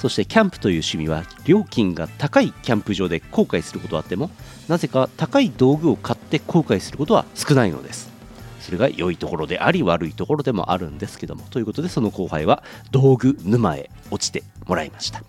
[0.00, 4.30] そしてキャンプという趣味は料金が高いキャンプ場で後悔することはあっても
[4.66, 8.08] なぜか高い道具を買って後悔することは少ないのです。
[8.60, 15.22] それが良いところであり悪いところでもあるんですけどもということでその後輩は道具沼へ落ちてもらいました。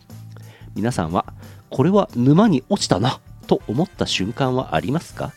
[0.74, 1.26] 皆さんは
[1.70, 5.34] これは沼に落ちたなと思った瞬間はありますか？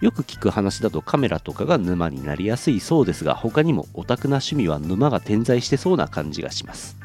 [0.00, 6.96] よく聞く話だとカメラとかが沼になりやすいそうですが他にもオタクな趣味は沼が点在してそうな感じがします。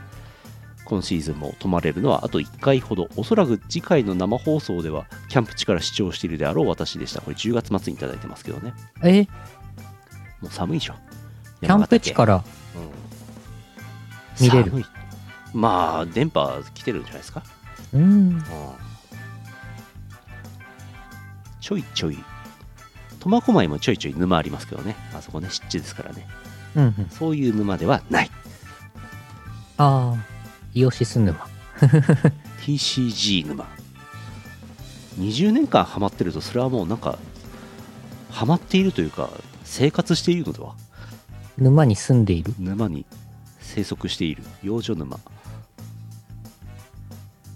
[0.86, 3.10] 今シーズンも泊まれるのはあと1回ほど。
[3.16, 7.22] おそらく次回の生放送ではキャンプ地から視聴しているであろう私でした。
[7.22, 8.74] これ10月末にいただいてますけどね。
[9.04, 9.24] え？
[10.42, 10.96] もう寒いでしょ。
[11.62, 12.36] キャンプ地から？
[12.36, 12.44] うん。
[14.46, 14.86] 見れる？
[15.54, 17.44] まあ電波来てるんじゃないですか。
[17.94, 18.02] うん。
[18.02, 18.44] うん。
[21.62, 22.18] ちょいちょい。
[23.22, 24.98] 苫小牧もちょいちょい沼ありますけどね。
[25.16, 26.28] あそこね湿地ですからね。
[26.76, 27.10] うんうん。
[27.10, 28.30] そういう沼ではない。
[29.78, 30.33] ああ
[30.74, 31.48] イオシス沼。
[32.62, 33.66] TCG 沼。
[35.20, 37.20] 20年間ハマってるとそれはもうなんか
[38.32, 39.30] ハマっているというか
[39.64, 40.76] 生活しているのでは？
[41.58, 42.54] 沼に住んでいる？
[42.58, 43.06] 沼に
[43.60, 44.44] 生息している。
[44.64, 45.20] 幼女沼。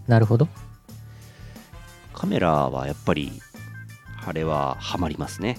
[0.07, 0.47] なるほど。
[2.13, 3.31] カメラはやっぱり
[4.25, 5.57] あれはハマりますね。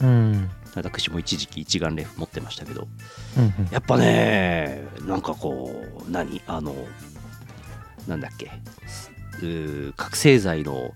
[0.00, 2.88] うん私も一時期一眼レフ持ってましたけど
[3.36, 3.68] うんうん。
[3.70, 6.40] やっぱねなんかこう何？
[6.46, 6.74] あの
[8.06, 8.50] なんだっけ？
[9.96, 10.92] 覚醒剤の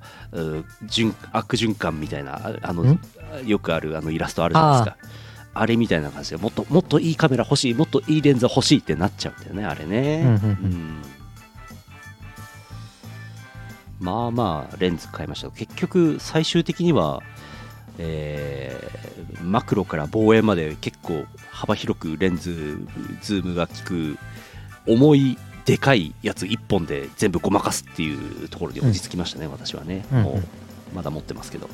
[1.32, 3.00] 悪循環みたいなああのん？
[3.46, 5.08] よくあるあのイラストあるじゃないですか。
[5.54, 10.38] あれみたいな感じでもっともっといいカメラ欲しいもっといいレンズ欲しいってなっちゃうんだよねあれね、うんうんうん。
[10.40, 11.02] うん。
[13.98, 15.50] まあまあレンズ買いました。
[15.50, 17.22] 結局最終的には
[17.98, 18.98] えー
[19.42, 22.78] マクロから望遠まで結構幅広くレンズ
[23.22, 24.18] ズームが効く
[24.86, 30.24] 重いでかいやつ1本で全部ごまかすっていうところに落ち着きましたね、私はね、うんうん。
[30.24, 30.42] もう
[30.94, 31.68] まだ持ってますけど。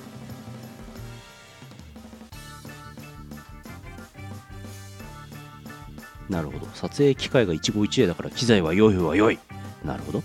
[6.29, 6.67] なるほど。
[6.75, 9.39] 撮影機械が一期一会だから機材は良いは良い
[9.85, 10.23] なるほど。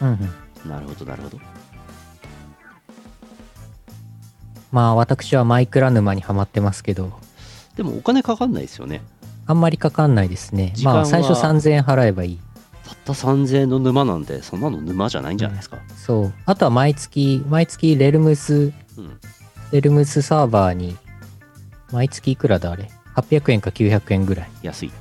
[0.00, 0.08] うん
[0.64, 0.70] うん。
[0.70, 1.40] なるほどなるほど
[4.70, 7.12] まあ私はマイクラ沼にはまってますけど。
[7.76, 9.02] でもお金かかんないですよね。
[9.46, 10.74] あんまりかかんないですね。
[10.82, 12.38] まあ最初3000円払えばいい。
[12.84, 16.32] たった3000円の沼なんでそんなの沼じゃないんじゃないですか、そう。
[16.46, 19.18] あとは毎月毎月レルムスうん、
[19.70, 20.96] レルムスサーバーに
[21.92, 24.50] 毎月いくらだあれ？800円か900円ぐらい。
[24.62, 24.92] 安い。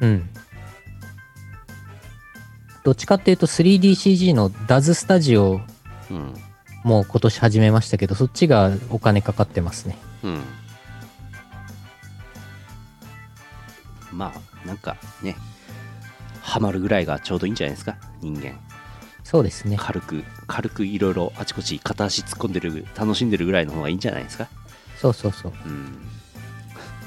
[0.00, 0.28] うん。
[2.84, 5.60] どっちかっていうと 3DCG の DAZ スタジオ
[6.10, 6.34] うん
[6.84, 9.96] もう今年始めましたけどそっちがお金かかってますね。
[10.22, 10.40] うん。
[14.12, 15.34] まあなんかね。
[16.42, 17.96] ハマるぐらいがちょうどいいんじゃないですか？
[18.20, 18.60] 人間。
[19.24, 19.76] そうですね。
[19.80, 24.46] 軽く軽くいろいろあちこち片足突っ込んでる楽しんでるぐらいの方がいいんじゃないですか？
[25.00, 25.52] そうそうそう。
[25.64, 25.96] うん。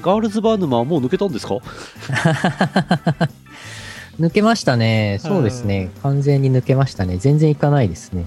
[0.02, 1.54] ガールズバー沼はもう抜けたんですか？
[4.18, 5.20] 抜けましたね。
[5.22, 5.90] そうですね。
[6.02, 7.16] 完全に抜けましたね。
[7.18, 8.24] 全然いかないですね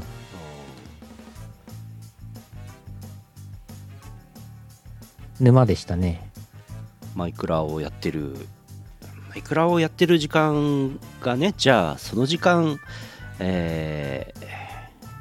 [5.42, 6.22] 沼でしたね。
[7.16, 8.36] マイクラをやってる。
[9.30, 12.80] マイクラをやってる時間がねじゃあその時間
[13.40, 14.52] えー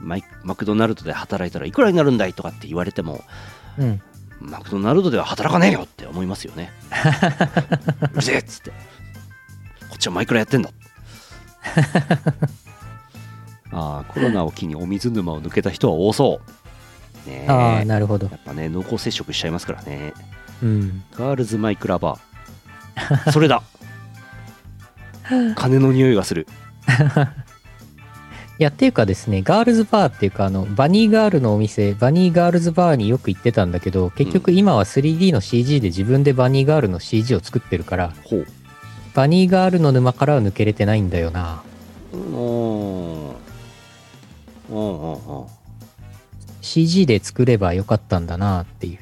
[0.01, 3.23] マイマクドナルドで働いたらいくらになるんだいとかって言われても
[3.79, 4.03] うん。
[4.41, 6.73] マクドナルドでは働かねえよって思いますよね。
[8.13, 8.71] うるせえっつって。
[8.71, 8.77] こ
[9.97, 10.71] っちはマイクラやってんだ。
[13.73, 16.60] ああコロナを機にお水沼を抜けた人は多そう
[17.27, 20.13] ねえああなるほどやっぱね濃厚接触しちゃいますからね
[20.63, 23.33] うんガールズマイクラバー。
[23.33, 23.63] それだ。
[25.57, 26.47] 金の匂いがする。
[28.59, 38.47] いやっていうかですねガールズバーっていうかあのバニーガールのお店バニーガールズバーによく行ってたんだけど結局今は 3D の CG で自分でバニーガールの CG を作ってるからほう。
[39.15, 41.63] バニーガールの沼からは抜けれてないんだよな
[42.13, 43.31] うーん。
[44.69, 45.47] うんうんうん。
[46.61, 48.99] CG で作ればよかったんだなっていう。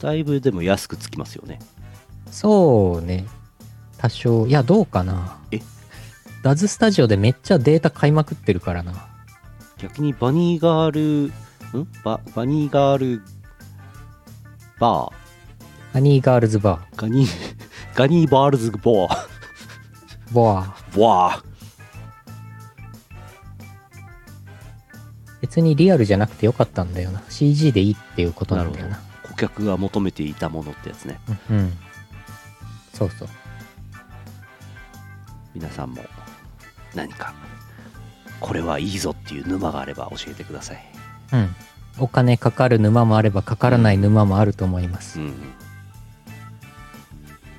[0.00, 1.58] だいぶでも安くつきますよね。
[2.30, 3.26] そうね。
[3.98, 4.46] 多少。
[4.46, 5.38] いやどうかな。
[5.50, 5.60] え？
[6.42, 8.92] ダズスタジオでめっちゃデータ買いまくってるからな。
[9.78, 11.32] 逆にバニーガール、
[11.78, 11.88] ん？
[12.04, 13.22] ババニーガール
[14.78, 15.10] バ
[15.92, 17.00] バニーガールズバー。
[17.00, 17.30] ガニー、
[17.96, 19.10] ガニーバールズボー。
[19.10, 19.16] ー。
[20.32, 21.45] ボアボー。
[25.46, 27.22] 別にリアルじゃなくてよかったんだよな。
[27.28, 29.00] CG でいいっていうことなんだよな。
[29.22, 31.20] 小顧客が求めていたものってやつね。
[31.48, 31.72] うんうん。
[32.92, 33.28] そうそう。
[35.54, 36.02] 皆さんも
[36.96, 37.32] 何か
[38.40, 40.84] これはいいぞっていう沼があれば教えてください。
[41.32, 41.54] うん。
[41.98, 45.20] お金かかる沼もあればかからない沼もあると思います。
[45.20, 45.32] うん。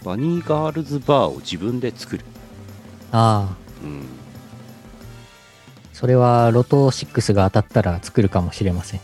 [0.03, 2.25] バニーガールズバーを自分で作る。
[3.13, 4.05] ああ、うん
[5.97, 8.99] それはロト6が当たったら作るかもしれません。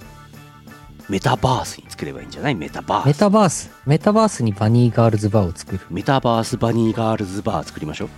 [1.10, 2.56] メタバースに作ればいいんじゃない？
[2.56, 5.80] メタバースメタバース、メタバースにバニーガールズバーを作る。
[5.90, 8.10] メタバースバニーガールズバー作りましょう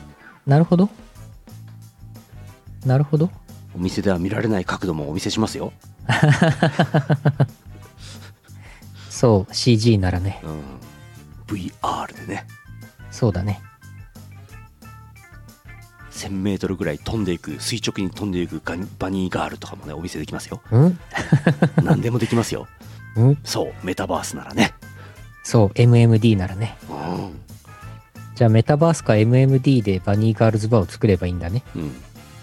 [0.49, 0.89] なるほど。
[2.85, 3.29] なるほど。
[3.73, 5.71] お店では見られない角度もお見せしますよ、
[9.09, 10.41] そう、CG ならね。
[10.43, 10.61] うん、
[11.47, 12.45] VR でね
[13.09, 13.61] そうだね。
[16.15, 20.61] 1000メートルぐらい飛んでいく垂直に飛んでいくガニバニーガールとかもねお見せできますよ。
[20.71, 20.99] うん？
[21.83, 22.67] 何でもできますよ。
[23.17, 23.37] うん？
[23.43, 24.73] そうメタバースならね。
[25.43, 26.75] そう、MMD ならね。
[26.89, 27.39] うん。
[28.33, 31.61] じゃあメタバースか MMD でバニーガールズバーを作ればいいんだね。
[31.75, 31.91] うん。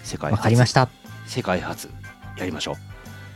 [0.04, 0.88] 世界わかりました。
[1.26, 1.88] 世界初。
[2.36, 2.76] やりましょう。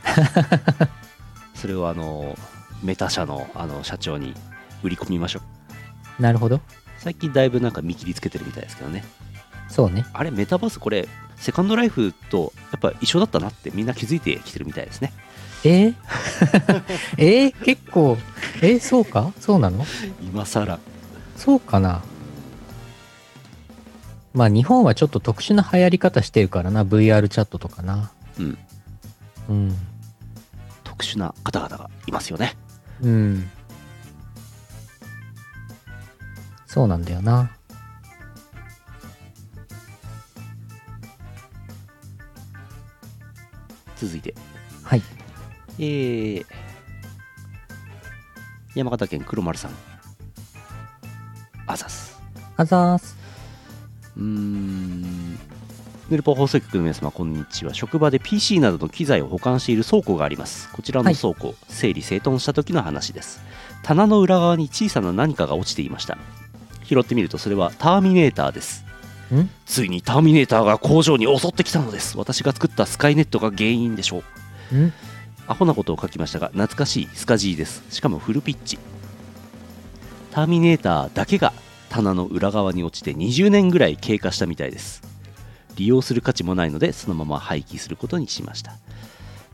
[1.55, 2.37] それをあの
[2.83, 4.35] メタ社のあの社長に
[4.83, 5.41] 売り込みましょ
[6.19, 6.23] う。
[6.23, 6.61] なるほど。
[6.99, 9.05] 最近だいぶなんか見切りつけてるみたいですけどね
[9.69, 10.07] そうね。
[10.13, 15.13] あれメタバースこれセカンドライフとやっぱ一緒だったなってみんな気づいてきてるみたいですね。
[15.65, 15.95] えー、
[17.19, 18.17] えー、結構、
[18.63, 19.33] えー、そうか？
[19.41, 19.85] そうなの？
[20.23, 20.79] 今更。
[21.37, 22.03] そうかな？
[24.33, 28.11] まあ日本はちょっと特殊な流行り方してるからな、VR チャットとかな。
[28.39, 28.59] うん。
[29.49, 29.77] うん。
[30.85, 32.55] 特殊な方々がいますよね。
[33.03, 33.51] うん。
[36.67, 37.51] そうなんだよな。
[43.97, 44.35] 続いて。
[44.83, 45.03] はい。
[45.79, 46.47] えー、
[48.75, 49.73] 山形県黒丸さん。
[51.67, 52.21] あざす。
[52.57, 53.17] あざーす。
[54.17, 55.39] うーん。
[56.09, 57.75] ヌルポ放送局の皆様こんにちは。
[57.75, 60.71] 職場で PC などの機材を保管している倉庫があります。
[60.73, 63.41] こちらの倉庫、整理整頓した時の話です。
[63.83, 66.17] 棚の裏側に小さな何かが落ちていました。
[66.85, 68.85] 拾ってみるとそれはターミネーターです。
[68.85, 68.86] ん
[69.67, 72.17] ついにターミネーターが工場に襲ってきたのです。
[72.17, 74.23] 私が作ったスカイネットが原因でしょ
[74.73, 74.77] う。
[74.77, 74.93] ん？
[75.49, 77.83] アホなことを書きましたが懐かしいスカジーです。
[77.91, 78.79] しかもフルピッチ。
[80.33, 81.53] ターミネーターだけが
[81.89, 85.03] 棚の裏側に落ちて20年ぐらい経過したみたいです。
[85.77, 88.77] 利用する価値もないのでそのまま廃棄することにしました。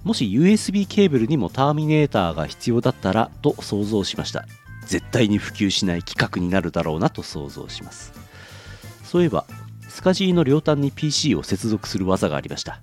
[0.02, 4.46] もし USB ケーブルにもターミネーターが必要だったらと想像しました。
[4.86, 8.12] 絶対に普及しない企画になるだろうなと想像します。
[9.04, 9.46] そういえば
[9.92, 12.80] スカジーの両端に PC を接続する技がありました。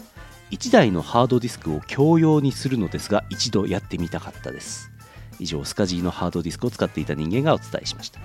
[0.52, 4.92] 1台のハードディスクを共用にするのですが一度やってみたかったです。
[5.40, 8.20] 以上スカジーのハードディスクを使っていた人間がお伝えしました。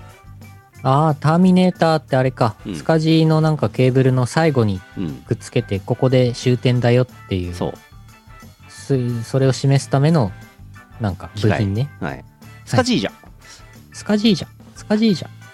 [0.83, 2.75] ああ、ターミネーターってあれか、うん。
[2.75, 5.13] スカジーのなんかケーブルの最後にうん。
[5.15, 7.73] くっつけて、ここで終点だよっていう、そう。
[8.71, 10.31] すそれを示すための、
[11.01, 11.89] なんか部品ね。
[11.99, 12.23] はい。
[12.65, 13.13] スカジーじゃん、
[13.93, 14.51] スカジーじゃん。
[14.75, 15.44] スカジーじゃん。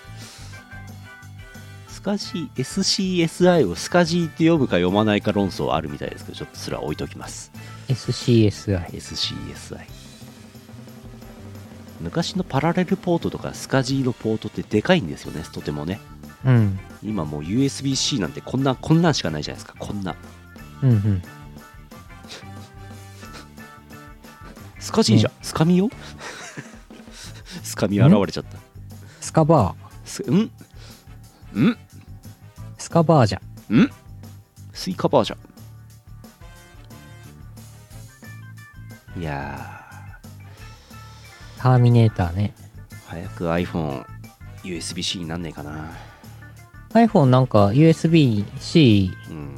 [2.01, 7.51] スカジー SCSI をスカジーって読むか読まないか論争あるみたいですけどちょっとそれは置いときます。
[7.89, 8.87] SCSI。
[8.87, 9.85] SCSI
[11.99, 15.43] 昔のパラレルポートとかスカジーのポートってでかいんですよね。
[15.53, 15.99] とてもね。
[16.43, 16.79] うん。
[17.03, 19.77] 今もう USB-C なんてこんなこんなんしかないじゃないですか。
[19.77, 20.15] こんな。
[20.81, 21.21] うんうん。
[24.79, 25.87] スカジーじゃん、スカミよ？
[27.61, 28.57] スカミ現れちゃった。
[29.19, 30.07] スカバー。
[30.07, 30.35] すん？
[30.39, 30.49] ん？
[31.51, 31.90] ス
[32.91, 33.81] カバーじゃん。
[33.81, 33.89] ん？
[34.73, 35.37] スイカバーじゃ
[39.17, 39.81] んいや
[41.57, 42.53] ターミネーターね。
[42.89, 44.05] ー早く iPhone
[44.63, 45.91] USB-C になんねえかな
[46.93, 49.55] iPhone なんか USB-C うん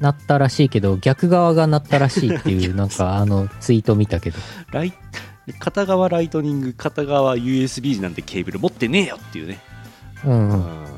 [0.00, 4.38] なったらしいけど、逆側がなったらしいっていう、 なんかあのツイート見たけど。
[4.72, 4.92] ライ
[5.60, 9.60] 片側ライトニング片側 USB なんてケーブル持ってねえよっていうね、
[10.24, 10.91] うんうん。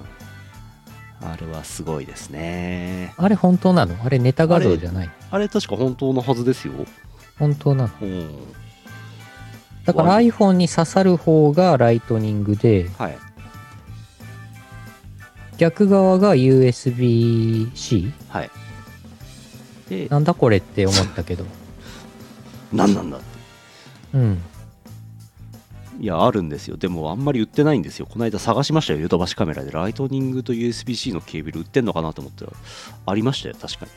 [1.24, 3.14] うんあれはすごいですね。
[3.16, 3.96] あれ本当なの？
[4.04, 5.10] あれネタ画像じゃない？
[5.30, 6.74] あれ確か本当のはずですよ、
[7.38, 7.90] 本当なの？
[8.02, 8.30] うん、
[9.84, 13.18] だから iPhone に刺さる方がライトニングで、はい。
[15.56, 18.12] 逆側が USB-C?
[18.28, 18.50] はい。
[19.88, 21.44] でなんだこれって思ったけど。
[22.72, 23.26] 何なんだって。
[24.14, 24.42] うん。
[26.00, 26.76] いやあるんですよ。
[26.76, 28.06] でもあんまり売ってないんですよ。
[28.06, 29.00] この間探しましたよ。
[29.00, 29.70] ヨドバシカメラで。
[29.70, 32.52] ライトニングと USB-C のケーブル売ってんのかなと思ったら
[33.06, 33.54] ありましたよ。
[33.60, 33.92] 確かに。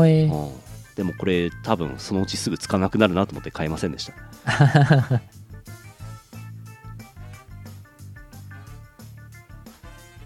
[0.00, 0.50] はい、うん、
[0.94, 4.12] でもこれ多分そのうちすぐつかなくなるなと思って買いませんでした。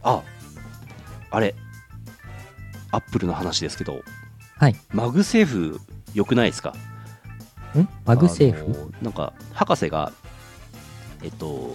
[0.03, 0.23] あ
[1.31, 1.55] あれ。
[2.91, 4.03] Apple の話ですけど、
[4.57, 5.81] はい、 MagSafe
[6.13, 6.75] よくないですか？
[7.77, 7.89] ん？
[8.05, 8.93] MagSafe？
[9.03, 10.13] なんか博士が
[11.25, 11.75] えっと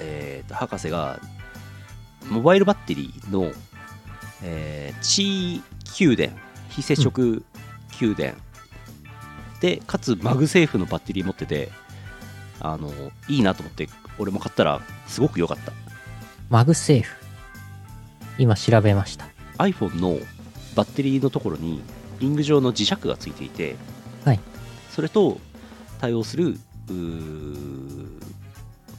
[0.00, 1.20] えっと博士が
[2.28, 3.52] モバイルバッテリーの、
[4.42, 5.62] えー、地
[5.94, 6.34] 給電
[6.70, 7.44] 非接触
[7.92, 8.34] 給電、
[9.60, 11.70] でかつ MagSafe のバッテリー持ってて
[12.58, 12.90] あの
[13.28, 15.72] いいなと思って俺も買ったらすごく良かった
[16.48, 17.14] マグセーフ。
[18.38, 19.26] 今調べました。
[19.58, 20.18] iPhone の
[20.74, 21.82] バッテリーのところに
[22.18, 23.76] リング状の磁石がついていて、
[24.24, 24.40] はい
[24.90, 25.38] それと
[26.00, 26.58] 対応する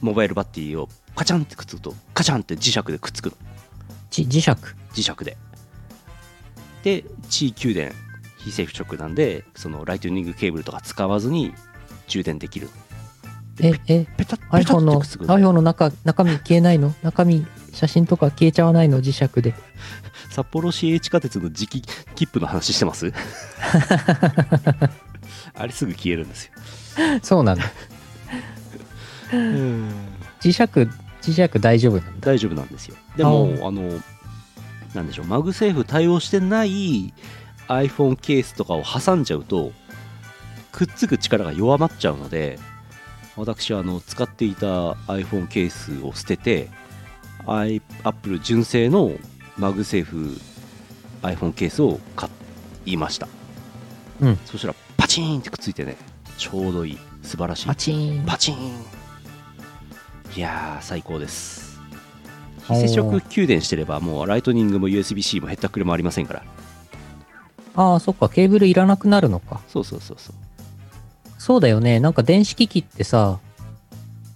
[0.04, 3.36] モバイルバッテリーをカチャンってくっつくとカチャンって磁石でくっつくの。
[4.10, 4.50] じ磁石？
[4.50, 5.38] 磁石で。
[6.82, 7.90] で地給電
[8.36, 11.54] 非接触なんでそのライトニングケーブルとか使わずに
[12.06, 12.68] 充電できる。
[13.60, 16.92] え、え、ペタッ iPhone の iPhone の中、中身消えないの？
[17.02, 19.00] 中身、写真とか消えちゃわないの？
[19.00, 19.54] 磁石で。
[20.28, 23.10] 札幌市営地下鉄の磁気切符の話してます？
[25.54, 26.52] あれすぐ消えるんですよ。
[27.24, 27.64] そうなんだ。
[30.40, 30.62] 磁石、
[31.22, 32.32] 磁石大丈夫なんだ。
[32.32, 32.96] 大丈夫なんですよ。
[33.16, 34.00] でもああの
[34.94, 37.12] なんでしょうマグセーフ対応してない
[37.68, 39.72] iPhone ケースとかを挟んじゃうと
[40.72, 42.58] くっつく力が弱まっちゃうので
[43.36, 46.70] 私はあの使っていた iPhone ケースを捨てて
[48.04, 49.12] Apple 純正の
[49.58, 50.38] MagSafe
[51.22, 52.28] iPhone ケースを買
[52.86, 53.28] いました。
[54.20, 54.36] うん。
[54.44, 55.96] そしたらパチーンってくっついてね
[56.38, 57.66] ちょうどいい素晴らしい。
[57.66, 58.26] パチーン。
[58.26, 59.03] パチン
[60.36, 61.80] いやー最高です
[62.66, 66.42] 非接触給電してればもうライトニングも USB-C もへったくれもありませんから
[67.76, 69.60] ああ、そっか、ケーブルいらなくなるのか。
[69.68, 70.34] そうそうそうそう
[71.40, 71.98] そうだよね。
[71.98, 73.40] なんか電子機器ってさ、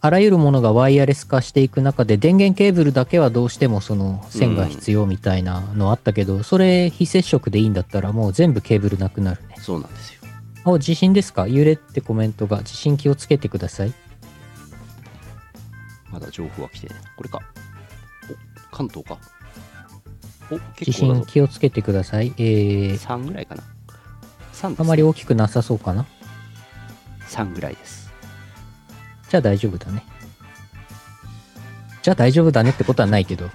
[0.00, 9.54] あらゆるものがワイヤレス化していく中で、電源ケーブルだけはどうしてもその線が必要みたいなのあったけど、それ非接触でいいんだったらもう全部ケーブルなくなるね。
[9.60, 10.20] そうなんですよ
[10.64, 11.46] お、地震ですか？
[11.46, 12.64] 揺れってコメントが。
[12.64, 13.94] 地震気をつけてください。
[16.10, 17.40] まだ情報が来てないこれか
[18.72, 19.18] お関東か
[20.50, 22.32] お地結構だぞ震気をつけてください。
[22.38, 23.62] えー、3ぐらいかな
[24.54, 26.06] 3ですあまり大きくなさそうかな
[27.28, 28.10] ？3ぐらいです
[29.28, 30.02] じゃあ大丈夫だね。
[32.02, 33.48] じゃあ大丈夫だねってことはないけど、う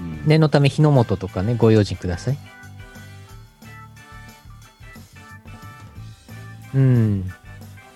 [0.00, 2.38] ん念のため火の元とかね、ご用心ください。
[6.74, 7.32] うん。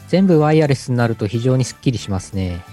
[0.09, 2.65] 全部ワイヤレスになると非常にスッキリしますね。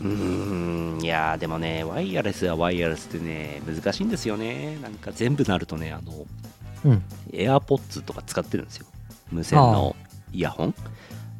[0.00, 1.00] うーん。
[1.02, 4.78] いやーでもねワイヤレスはワイヤレスってね難しいんですよね。
[4.82, 6.26] なんか全部なるとねあの
[6.84, 7.02] うん。
[7.32, 8.86] AirPods とか使ってるんですよ。
[9.30, 9.96] 無線の
[10.32, 10.74] イヤホン。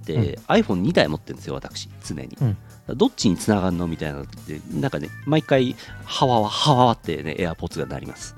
[0.04, 2.56] で、iPhone2 台持ってるんですよ私常に、うん。
[2.96, 5.74] どっちにつながるのみたいなのってなんかね毎回
[6.04, 8.34] ハワワハワワってね AirPods が鳴ります。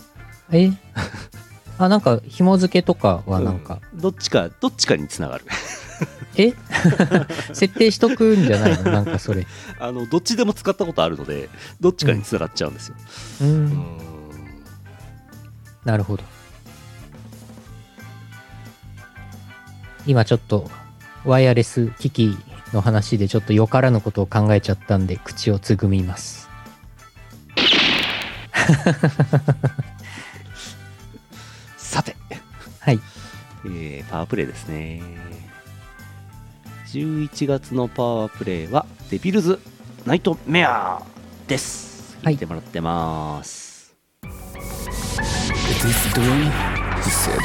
[0.50, 0.70] え？
[1.78, 4.00] あ、なんか紐付けとかはなんか、うん。
[4.00, 5.44] どっちかどっちかにつながる
[6.36, 6.52] え？
[7.54, 8.92] 設定しとくんじゃないの？
[8.92, 9.46] なんかそれ。
[9.78, 11.48] あのどっちでも使ったことあるので
[11.80, 12.94] どっちかにつながっちゃうんですよ、
[13.42, 13.44] う。
[13.44, 13.98] うんん
[15.84, 16.22] なるほど。
[20.06, 20.70] 今ちょっと
[21.24, 22.38] ワイヤレス機器
[22.72, 26.48] の話でちょっとよからぬことを考えちゃったんで口をつぐみます。
[31.76, 32.16] さて
[32.80, 33.00] はい。
[33.66, 35.02] えーパワープレイですね
[36.92, 39.60] 11月のパワープレイはデビルズ
[40.06, 41.02] ナイトメア
[41.46, 46.50] ですはい聞いてもらってます、It is doing,
[47.02, 47.38] he said.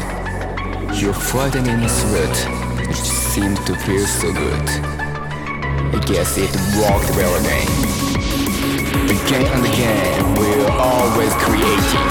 [0.96, 2.36] Your frightening sweat,
[2.88, 4.70] which seemed to feel so good.
[5.94, 7.68] I guess it worked well again.
[9.10, 12.08] Again and again, we're always creating.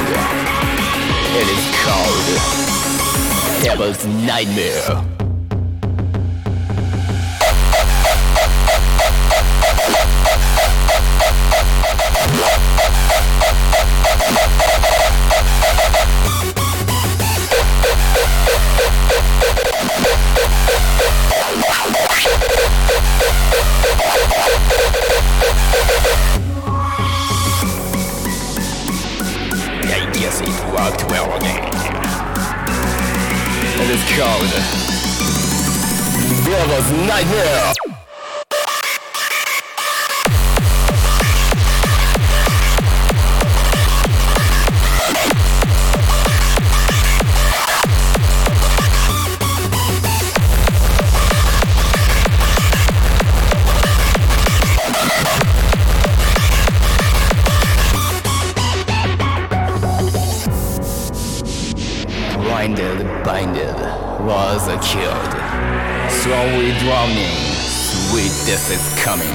[1.34, 2.26] It is called
[3.64, 5.21] Devil's Nightmare.
[24.14, 24.18] I
[30.12, 31.64] guess it worked well again.
[33.80, 34.52] It is called
[36.44, 37.91] Devil's Nightmare.
[64.82, 65.32] Killed.
[66.10, 69.30] Slowly drowning, sweet death is coming.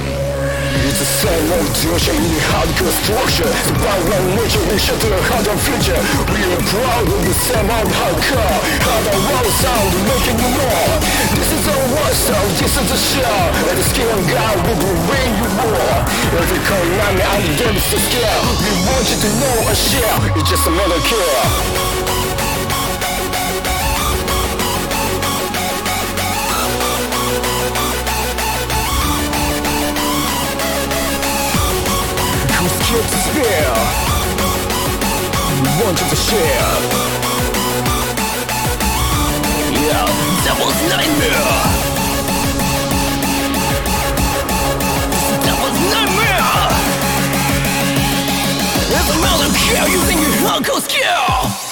[0.84, 3.50] It's same old torture in hardcore structure.
[3.64, 6.00] Survival nature, we shut the harder future.
[6.32, 8.58] We are proud of the same old hardcore.
[8.84, 10.94] Harder world sound, making you more.
[11.32, 13.38] This is our war sound, this is the show.
[13.68, 15.96] And the skill of God will bring you more.
[16.40, 16.60] Every
[17.38, 18.42] and Davis to scale.
[18.62, 20.16] We want you to know and share.
[20.36, 21.98] It's just another kill.
[21.98, 22.07] Who's
[32.88, 33.74] scared to spare?
[35.60, 36.72] We want you to share.
[39.76, 40.08] Yeah,
[40.44, 41.52] Devil's Nightmare.
[45.44, 46.48] Devil's Nightmare.
[48.96, 51.68] It's a melon kill using your hardcore skill.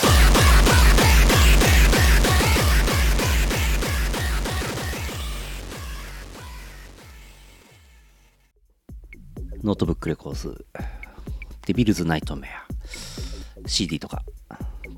[9.66, 14.22] Notebook Records、Devil's Nightmare、CD とか、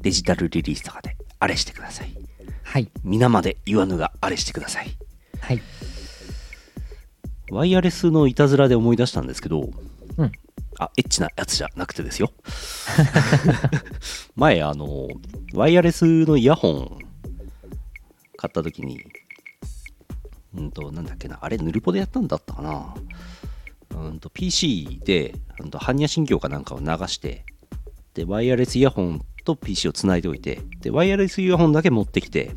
[0.03, 2.15] デジタルリリースとかで、あれしてください。
[2.63, 2.91] はい。
[3.03, 4.91] 皆まで言わぬがあれしてください。
[5.41, 5.63] はい。
[7.51, 9.71] ワイヤレスのいたずらで思い出したんですけど、
[10.19, 10.33] うん。
[10.79, 12.33] あ、エッチなやつじゃなくてですよ。
[14.37, 15.09] 前、あの、
[15.55, 16.99] ワイヤレスのイヤホン
[18.37, 19.01] 買った時に、
[20.55, 22.95] うんと、なんだっけな、あれ、ヌルポでやったんだったかな。
[23.91, 27.45] うんと、PC で、うんと、般若心経かなんかを流して、
[28.15, 32.53] で、ワイヤレスイヤホンと PC をつないでおいて、で、ワイヤレスイヤホンだけ持ってきて、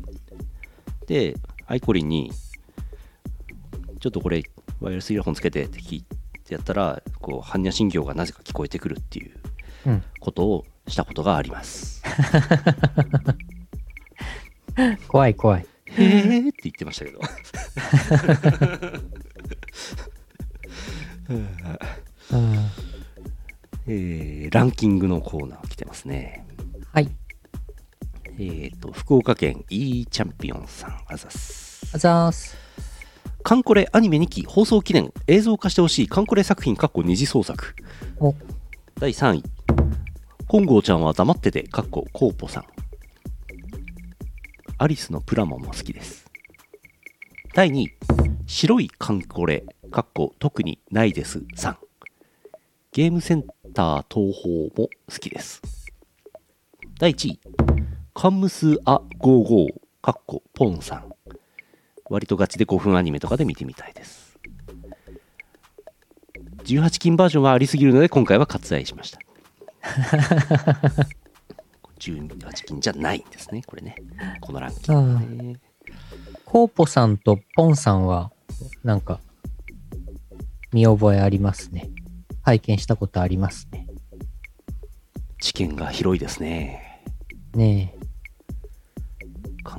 [1.06, 2.32] で、アイコリンに、
[4.00, 4.42] ちょっとこれ、
[4.80, 6.04] ワイヤレスイヤホンつけてって聞い
[6.44, 9.32] てやったら、こう、般若心経がなぜか聞こえてくるっていう
[9.86, 10.02] うん。
[10.20, 12.02] ことをしたことがあります。
[15.08, 15.66] 怖い怖い。
[15.86, 17.20] へーって言ってましたけど。
[23.86, 26.46] えーランキングのコーナー来てますね。
[26.92, 27.08] はい。
[28.38, 31.90] えっ、と、福岡県 E チャンピオンさん、あざっす。
[31.94, 32.56] あざーす。
[33.42, 37.74] カンコレアニメ2期放送記念映像化してほしいカンコレ作品かっこ二次創作。
[38.20, 38.34] お、
[38.98, 39.42] 第3位。
[40.48, 42.64] 金剛ちゃんは黙っててかっこコーポさん。
[44.78, 46.30] アリスのプラモも好きです。
[47.54, 47.92] 第2位。
[48.46, 51.78] 白いカンコレかっこ特にないですさん。
[52.94, 55.62] ゲームセンター東宝も好きです。
[57.00, 57.40] 第1位。
[58.12, 59.68] カンムスア55
[60.02, 61.10] かっこポンさん。
[62.10, 64.38] 割とガチで5分アニメとかで見てみたいです。
[66.64, 69.18] 18金バージョンはありすぎるので今回は割愛しました。
[71.98, 73.96] 18金じゃないんですね、これね。
[74.42, 75.56] このランキングね。
[76.44, 78.32] コーポさんとポンさんは、
[78.84, 79.18] なんか、
[80.74, 81.88] 見覚えありますね。
[82.42, 83.86] 拝見したことありますね。
[85.40, 87.02] 知見が広いですね。
[87.54, 88.02] ねえ。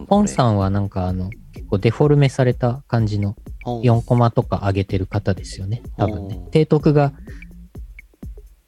[0.08, 3.36] ポンさんはなんかあの、結構デフォルメされた感じの
[3.66, 5.82] お4コマとか上げてる方ですよね。
[5.98, 6.40] 多分ね。
[6.46, 7.14] 提督が、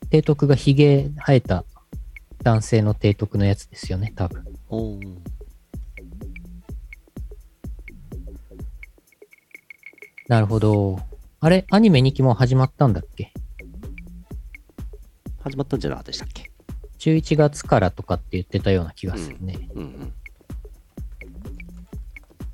[0.03, 1.63] 提督がヒゲ生えた
[2.43, 4.43] 男性の提督のやつですよね、多分。
[4.69, 4.99] お
[10.27, 10.99] なるほど。
[11.39, 13.31] あれアニメ2期もう始まったんだっけ？
[15.45, 16.49] 始まったんじゃなかったでしたっけ
[16.97, 19.69] ?11 月からとかって言ってたような気がするね。
[19.75, 20.13] うんうん。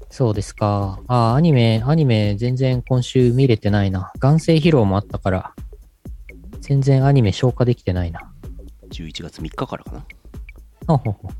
[0.09, 0.99] そうですか。
[1.07, 4.11] ああ、アニメ、アニメ全然今週見れてないな。
[4.19, 5.55] 眼性疲労もあったから、
[6.59, 8.29] 全然アニメ消化できてないな。
[8.89, 10.05] 11月3日からかな？
[10.85, 11.31] ほうほうほう。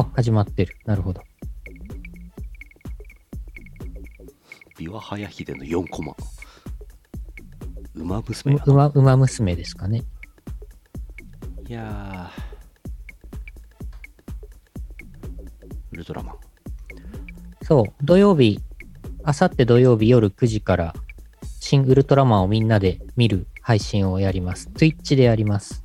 [0.00, 0.76] あ、始まってる。
[0.84, 1.22] なるほど。
[4.76, 6.16] 琵琶早秀の4コマ。
[7.94, 10.02] 馬娘馬、馬娘ですかね。
[11.68, 12.42] いやー。
[15.92, 16.36] ウルトラマン。
[17.62, 18.60] そう、土曜日、
[19.24, 20.94] あさって土曜日夜9時から、
[21.60, 24.68] 新ウルトラマンをみんなで見る配信をやります。
[24.74, 25.82] Twitch でやります。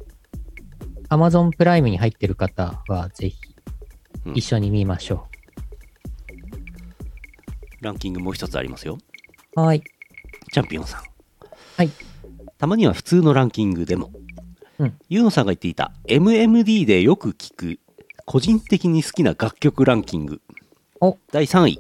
[1.10, 3.38] Amazon プライムに入ってる方はぜひ
[4.26, 5.28] うん一緒に見ましょ
[7.82, 8.98] ランキングもう一つありますよ。
[9.58, 9.60] う。
[9.60, 9.84] はーい。
[10.52, 11.02] チャンピオンさん。
[11.78, 11.90] はい。
[12.60, 14.12] たまには普通のランキングでも。
[14.82, 17.80] うんユーノさんが言っていた MMD でよく聞く
[18.26, 20.42] 個人的に好きな楽曲ランキング。
[21.02, 21.80] お第3位。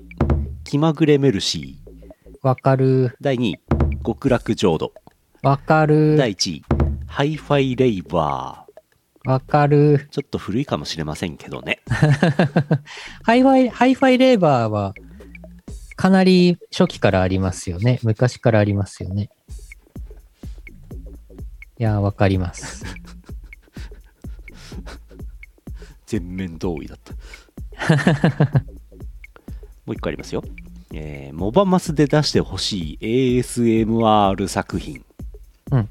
[0.64, 2.38] 気まぐれメルシー。
[2.42, 3.16] わかる。
[3.22, 3.60] 第2位。
[4.06, 4.92] 極楽浄土。
[5.44, 6.18] わかる。
[6.18, 6.64] 第1位。
[7.08, 9.30] ハイファイレイバー。
[9.30, 10.08] わかる。
[10.12, 11.80] ちょっと古いかもしれませんけどね。
[13.24, 14.94] ハイファイ、ハイファイレーバーは、
[15.96, 18.00] かなり初期からありますよね。
[18.04, 19.30] 昔からありますよね。
[21.82, 22.86] いやー、わかります。
[26.06, 27.16] 全面同意だった。
[29.88, 30.44] もう一個ありますよ。
[30.94, 35.04] えーモバマスで出してほしい ASMR 作品。
[35.72, 35.90] うん。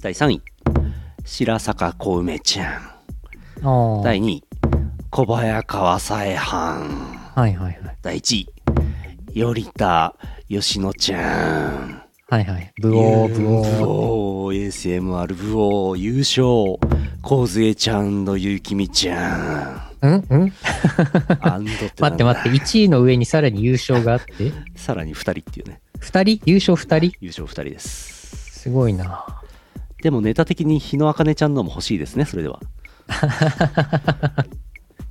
[0.00, 0.42] 第3位、
[1.24, 2.82] 白坂小梅ちゃん。
[4.04, 4.44] 第2位、
[5.10, 7.18] 小早川さえはん。
[7.34, 7.96] はいはいはい。
[8.00, 8.48] 第1位、
[9.34, 10.14] 頼田
[10.48, 12.01] 吉野ちゃん。
[12.32, 12.72] はいはい。
[12.80, 13.84] ブオー、ブオーブ。
[13.84, 16.78] オー ASMR ブオー優勝。
[17.20, 20.08] 梢ちゃんのゆきみちゃん。
[20.08, 20.52] うんうん
[21.40, 21.70] アンド
[22.00, 25.82] 待って待って、1位の上にさらに優勝があって、さらに2人っていうね。
[26.00, 28.60] 2人優勝2人優勝2人です。
[28.62, 29.26] すごいな。
[30.02, 32.60] でもネタ的に日野茜ちゃんのも欲しいですね、それでは。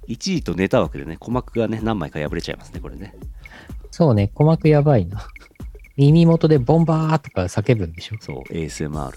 [0.10, 3.14] 1位とネタ枠でね、鼓膜がね、何枚か破れちゃいますね、これね。
[3.92, 5.28] そうね、鼓膜やばいな。
[6.02, 8.16] 耳元でボンバーとか叫ぶんでしょ？
[8.20, 9.12] そう、ASMR。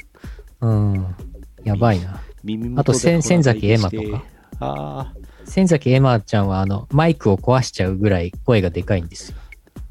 [0.61, 1.17] うん。
[1.65, 2.21] やばいな。
[2.43, 4.23] 耳元であと千千崎エマとか？
[4.61, 5.15] ああ、
[5.47, 9.39] 千崎エマちゃんはあの、マイクを壊しちゃうぐらい声がでかいんですよ。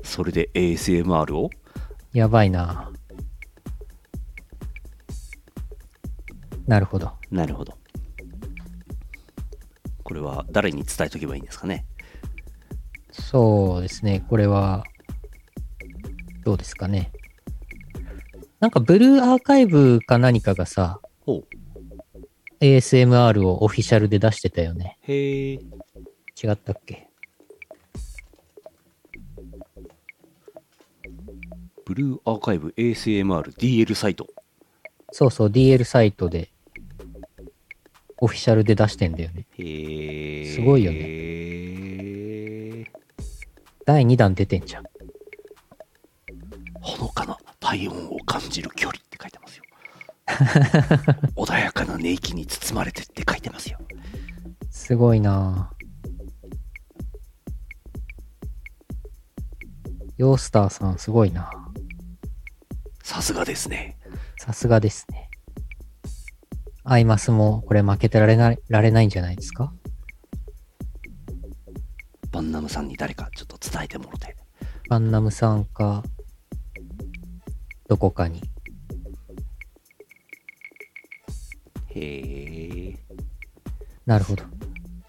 [0.04, 1.50] それで ASMR を？
[2.14, 2.92] やばいな。
[6.68, 7.12] なるほど。
[7.32, 7.74] なるほど。
[10.04, 11.86] これは誰に伝えとけばいいんですかね？
[13.10, 14.24] そうですね。
[14.30, 14.84] これは、
[16.44, 17.12] どうですかね。
[18.60, 21.00] なんか、ブルーアーカイブか何かがさ。
[22.60, 24.98] ASMR をオフィシャルで出してたよね。
[25.02, 25.56] へえ。
[25.56, 25.60] 違
[26.52, 27.10] ったっけ？
[31.86, 34.28] ブルーアーカイブ ASMR DL サイト。
[35.12, 36.50] そうそう、DL サイトで、
[38.18, 39.46] オフィシャルで出してんだよね。
[39.58, 40.46] へえ。
[40.54, 41.06] すごいよねね。
[43.86, 44.86] 第2弾出てんじゃん。
[46.84, 49.64] ほのかな体温を感じる距離って書いてますよ。
[51.36, 53.80] 穏やかな寝息に包まれてって書いてますよ。
[54.70, 55.84] すごいなぁ
[60.18, 61.50] ヨースターさんすごいな
[63.02, 63.98] さすがですね。
[64.38, 65.30] さすがですね。
[66.84, 69.74] アイマスもこれ負けてられない、られないんじゃないですか？
[72.32, 74.36] バンナムさんに誰かちょっと伝えてもろて。
[74.90, 76.04] バンナムさんか、
[77.94, 78.42] どこかに。
[81.90, 82.96] へえ。
[84.08, 84.44] なるほど。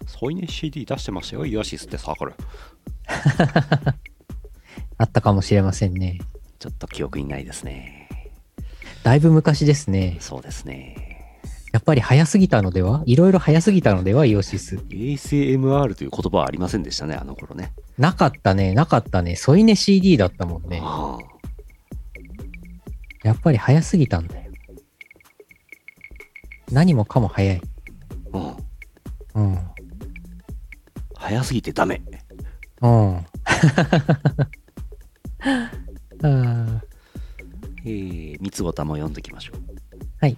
[0.05, 2.33] ソイネ CD 出してましたよ、イオシスってサークル。
[4.99, 6.19] あったかもしれませんね。
[6.59, 8.07] ちょっと記憶にないですね。
[9.01, 10.17] だいぶ昔ですね。
[10.19, 11.39] そうですね。
[11.73, 13.01] やっぱり早すぎたのでは？
[13.07, 14.75] いろいろ早すぎたのではイオシス。
[14.75, 17.73] ASMR という言葉はありませんでしたね、あの頃ね。
[17.97, 19.35] なかったね、なかったね。
[19.35, 20.81] 添い寝 CD だったもんね。
[20.83, 21.35] ああ
[23.25, 24.51] やっぱり早すぎたんだよ。
[26.71, 27.61] 何もかも早い。
[28.31, 28.55] うん。
[29.33, 29.59] うん。
[31.15, 32.03] 早すぎてダメ。
[32.83, 33.17] うん。
[33.17, 33.25] あ
[36.21, 36.79] ー
[37.83, 39.57] えー、三つごたも読んできましょう。
[40.21, 40.37] はい。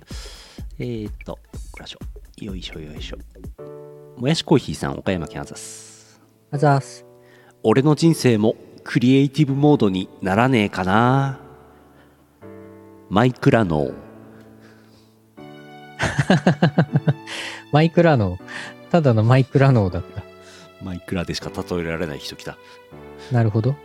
[0.79, 1.37] えーっと、
[1.73, 1.99] これでしょ。
[2.41, 3.17] よいしょよいしょ。
[4.15, 6.21] もやしコーヒーさん、岡山県あざす。
[6.51, 7.05] あざーす。
[7.63, 11.46] 俺の人生もクリエイティブモードにならねえかな。
[13.09, 13.93] マイクラノー。
[17.71, 18.41] マイクラノー。
[18.91, 20.23] ただのマイクラノーだった。
[20.83, 22.57] マイクラでしか例えられない人来た。
[23.31, 23.75] なるほど。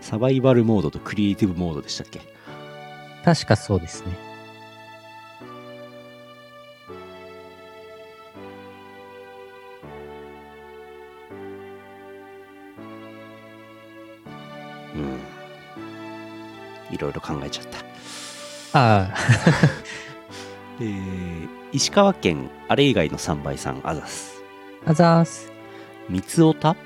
[0.00, 2.20] サバイバルモードとクリエイティブモードでしたっけ？
[3.24, 4.12] 確かそうですね。
[14.94, 16.94] うん。
[16.94, 17.87] いろいろ考えちゃった。
[18.72, 19.14] ああ、
[20.80, 24.42] えー、石川県あれ以外の3倍さんあざす。
[24.86, 25.52] あざーす。
[26.08, 26.76] 三つおた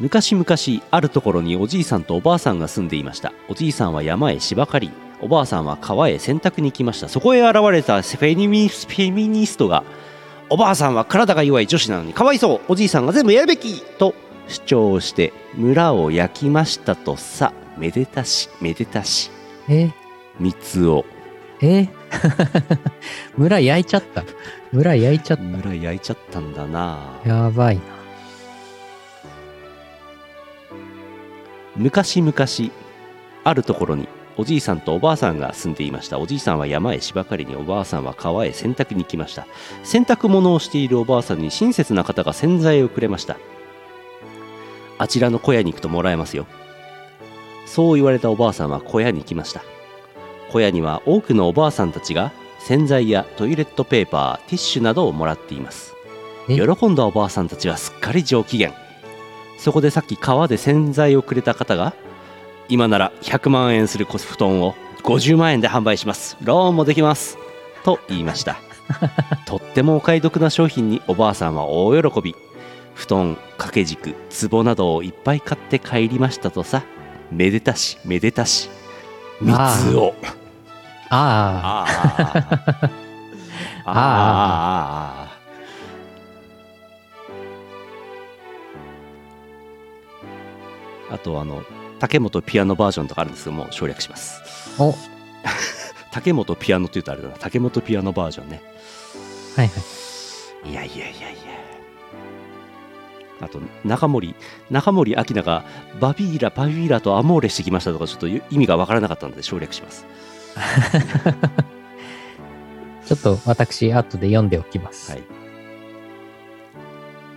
[0.00, 0.46] 昔々
[0.90, 3.32] あるところにおじいさんとおばあさんが住んでいました。
[3.48, 7.08] おじいさんは山へ芝刈りおばあさんは川へ洗濯に行きました。
[7.08, 9.84] そこへ現れたフェニミフェミニストが
[10.50, 14.14] おばあさんは体が弱い女子なのにかわいそうおじいさんが全部やるべきと
[14.48, 19.30] 主張して村を焼きましたとさめでたしめでたし。
[19.68, 20.03] え？
[20.38, 21.04] 三つお
[21.60, 21.88] え？
[23.36, 24.24] 村焼いちゃった。
[24.72, 26.98] 村焼いちゃっ村焼いちゃったんだな。
[27.22, 27.28] た。
[27.28, 27.82] やばいな。
[31.76, 32.34] 昔々
[33.44, 36.18] あるところにおじいさんとおばあさんが住んでいました。
[36.18, 39.46] おじいさんは山へ芝刈りにおばあさんは川へ洗濯に行きました。
[39.84, 43.36] 洗濯物をしているおばあさんに親切な方が洗剤をくれました。
[44.98, 46.46] あちらの小屋に行くともらえますよ。
[47.66, 49.62] そう言われたおばあさんは小屋に行きました
[50.54, 52.30] 小屋には多くのおばあさんたちが
[52.60, 55.94] 洗剤やトイレットペーパーティッシュなどをもらっています。
[56.48, 56.56] え？
[56.56, 58.72] 喜んだおばあさんたちはすっかり上機嫌。
[59.58, 61.92] そこでさっき川で洗剤をくれた方が
[62.68, 66.36] 今なら100万円する布団を50万円で販売します。
[66.40, 67.36] ローンもできます。
[67.82, 68.56] と言いました。
[69.46, 72.36] とってもお買い得な商品におばあさんは大喜び。
[72.94, 74.14] 布団掛け軸
[74.48, 76.84] 壺などをいっぱい買って帰りましたとさ。
[77.32, 78.70] めでたしめでたし。
[79.40, 80.14] 蜜を
[81.10, 81.86] ああ
[83.84, 85.28] あああ
[91.10, 91.62] ああとあの
[92.00, 94.40] 竹本ピアノバージョンとかあるんですけどもう省略します。
[94.78, 94.82] あ。
[94.82, 94.96] お、は い
[96.10, 97.34] 竹本ピアノって言うとあれだな。
[97.38, 98.62] 竹本ピアノバージョンね。
[99.56, 99.70] はい。
[100.70, 101.44] いやいやいやいや。
[103.40, 104.34] あと中森
[104.70, 105.64] 中森明菜が
[106.00, 110.06] バビーラバビーラとアモーレしてきましたとかちょっと意味がわからなかったので省略します
[113.06, 115.12] ちょっと私、後で読んでおきます。
[115.12, 115.22] はい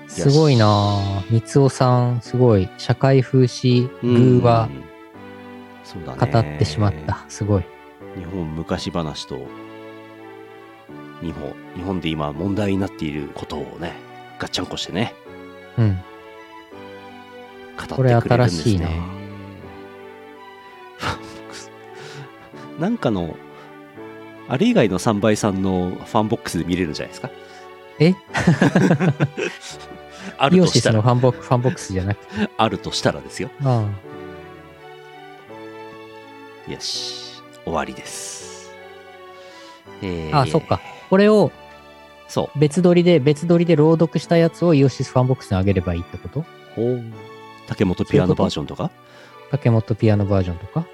[0.10, 1.32] すごいなぁ。
[1.32, 2.70] 三つおさん、すごい。
[2.78, 4.70] 社会風刺寓話
[5.94, 7.26] 語ねってしまった。
[7.28, 7.64] すごい。
[8.18, 9.38] 日本昔話と
[11.22, 13.94] 日本日本で今問題になっていることをね
[14.40, 15.14] ガッチャンコしてね
[15.78, 16.00] うん。
[17.78, 18.90] 語ってこれくれるんですね新しいな
[22.78, 23.36] なんかの
[24.48, 27.30] あれ以外の3倍さんのファンボックスで見れるんじゃないですか。
[28.00, 28.16] え？
[30.38, 30.96] あるとしたら。
[30.98, 32.50] のファンボックファンボックスじゃなくて？
[32.58, 33.50] あるとしたらですよ。
[33.64, 33.86] あ
[36.68, 37.42] よし。
[37.66, 38.72] 終わりです。
[40.02, 40.36] えー。
[40.36, 40.42] あ。
[40.42, 40.80] あ、そっか。
[41.10, 41.52] これを
[42.28, 42.60] そう。
[42.60, 46.46] 別撮りで、別撮りで朗読したやつをイオシスファンボックスにあげればいいってこと？
[46.76, 47.04] ほう。
[47.68, 48.92] 竹本ピアノバージョンとか？
[49.52, 50.86] 竹本ピアノバージョンとか？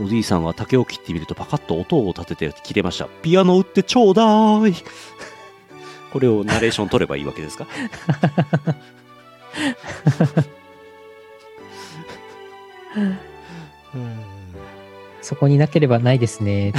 [0.00, 3.06] おじいさんは竹を切ってみるとパカッと音を立てて切れました。
[3.22, 4.74] ピアノ売ってちょうだーい。
[6.12, 7.66] これをナレーション取ればいいわけですか？
[15.20, 16.72] そこになければないですね。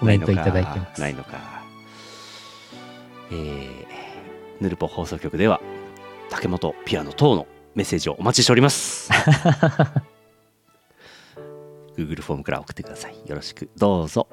[0.00, 1.00] コメントいただいてます。
[1.00, 1.62] ないのか。
[3.30, 3.86] えー、
[4.60, 5.60] ヌルポ放送局では
[6.30, 9.10] 竹本ピアノ等のメッセージをお待ちしております。
[11.96, 13.16] Google フォームから送ってください。
[13.26, 14.28] よろしくどうぞ。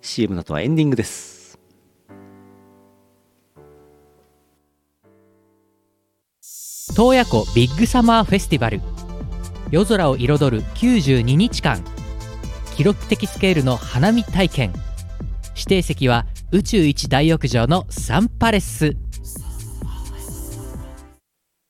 [0.00, 1.38] CM の後はエンディングです。
[6.98, 8.80] 洞爺湖ビッグサマーフェスティバル
[9.70, 11.80] 夜空を彩る92日間
[12.74, 14.72] 記録的スケールの花見体験
[15.54, 18.96] 指定席は宇宙一大浴場のサンパレス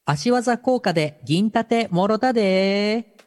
[0.06, 3.17] 足技効果で銀盾もろたで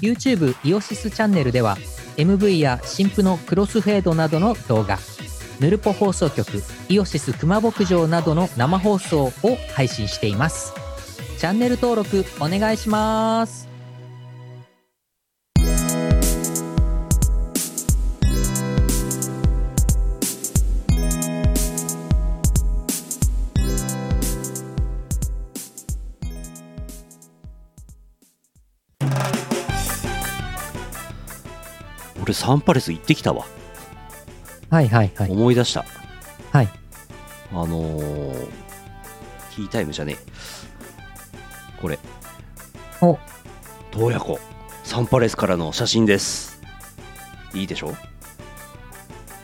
[0.00, 1.76] YouTube イオシスチャンネルでは
[2.16, 4.98] MV や新婦のクロスフェードなどの動画
[5.60, 9.32] ヌルポ放送局イオシス熊牧場などの生放送を
[9.74, 10.72] 配信しています。
[11.38, 13.67] チャンネル登録お願いします。
[32.38, 33.46] サンパレス行ってきたわ。
[34.70, 35.30] はいはいはい。
[35.30, 35.84] 思い出した。
[36.52, 36.68] はい。
[37.50, 38.48] あのー、
[39.50, 41.80] キータイムじゃねえ。
[41.82, 41.98] これ、
[43.00, 43.18] お、
[43.90, 44.38] 洞爺湖、
[44.84, 46.60] サンパレスからの写真です。
[47.54, 47.92] いいでしょ？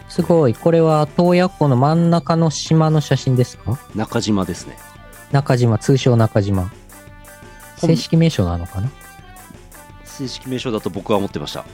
[0.08, 0.54] すごい。
[0.54, 3.76] これは洞爺湖の真ん中の島の写真ですか？
[3.96, 4.78] 中島ですね。
[5.32, 6.70] 中島、通称中島。
[7.78, 8.88] 正式名称なのかな？
[10.04, 11.64] 正式名称だと僕は思ってました。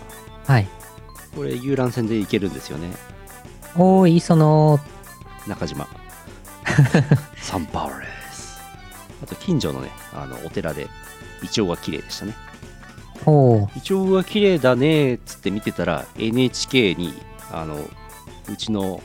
[0.47, 0.67] はい。
[1.35, 2.91] これ遊覧船で行けるんですよね。
[3.77, 4.81] おーい、その、
[5.47, 5.87] 中島。
[7.37, 8.61] サンパレス。
[9.23, 10.89] あと近所のね、あのお寺で
[11.43, 12.35] イチョウが綺麗でしたね。
[13.27, 17.15] おーイチョウが綺麗だねっつって見てたら NHK に
[17.53, 19.03] あのうちの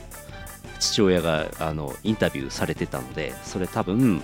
[0.78, 4.22] 父親があのインタビューされてたのでそれ多分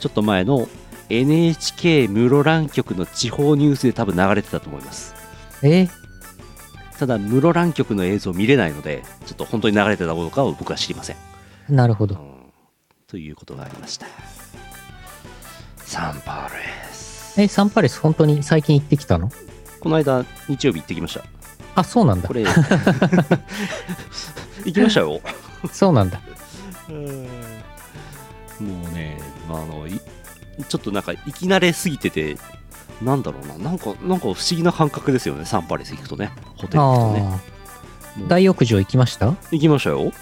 [0.00, 0.68] ちょっと前の
[1.08, 5.14] NHK 室蘭局の地方ニュースで多分流れてたと思います
[5.62, 5.88] え？
[7.02, 11.16] ただ室蘭局の映像見れないのでちょっと本当に流れてたかどうかを僕は知りません、
[11.68, 12.14] なるほど。
[12.14, 12.20] うん、
[13.08, 14.06] ということがありました。
[15.78, 16.60] サンパレ
[16.92, 17.40] ス。
[17.40, 19.32] え、サンパレス本当に最近行ってきたの？
[19.80, 21.24] この間日曜日行ってきました。
[21.74, 22.28] あ、そうなんだ。
[22.28, 22.34] こ。
[22.34, 22.44] れ。
[24.64, 25.20] 行きましたよ。
[25.72, 26.20] そうなんだ。
[26.88, 26.94] も
[28.88, 30.00] うね、まあ、あのい
[30.68, 32.36] ちょっとなんか行き慣れすぎてて
[33.02, 33.58] なんだろうな。
[33.58, 36.30] なんかなんか不思議な感覚ですよねサンパレス行くとね
[36.62, 37.18] ホテル行く
[38.16, 38.28] とね。
[38.28, 39.34] 大浴場行きました？
[39.50, 40.12] 行きましたよ。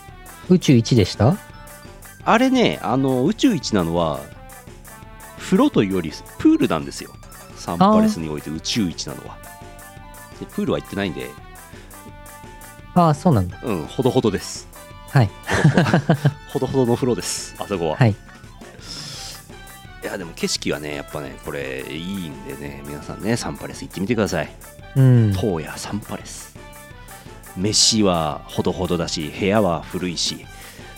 [0.48, 1.36] 宇宙1でした？
[2.24, 4.20] あれねあの宇宙一なのは
[5.38, 7.10] 風呂というよりプールなんですよ。
[7.56, 9.36] サンパレスにおいて宇宙一なのは。
[10.38, 11.30] でプールは行ってないんで。
[12.94, 13.58] ああ、そうなんだ。
[13.62, 14.68] うんほどほどです。
[15.10, 15.30] はい。
[16.52, 18.10] ほどほど の風呂ですあそこは、はい。
[18.12, 24.50] いやでも景色はねやっぱねこれいいんでね皆さんねサンパレス行ってみてください
[24.96, 25.32] うん。
[25.32, 26.56] 東野サンパレス
[27.56, 30.46] 飯はほどほどだし部屋は古いし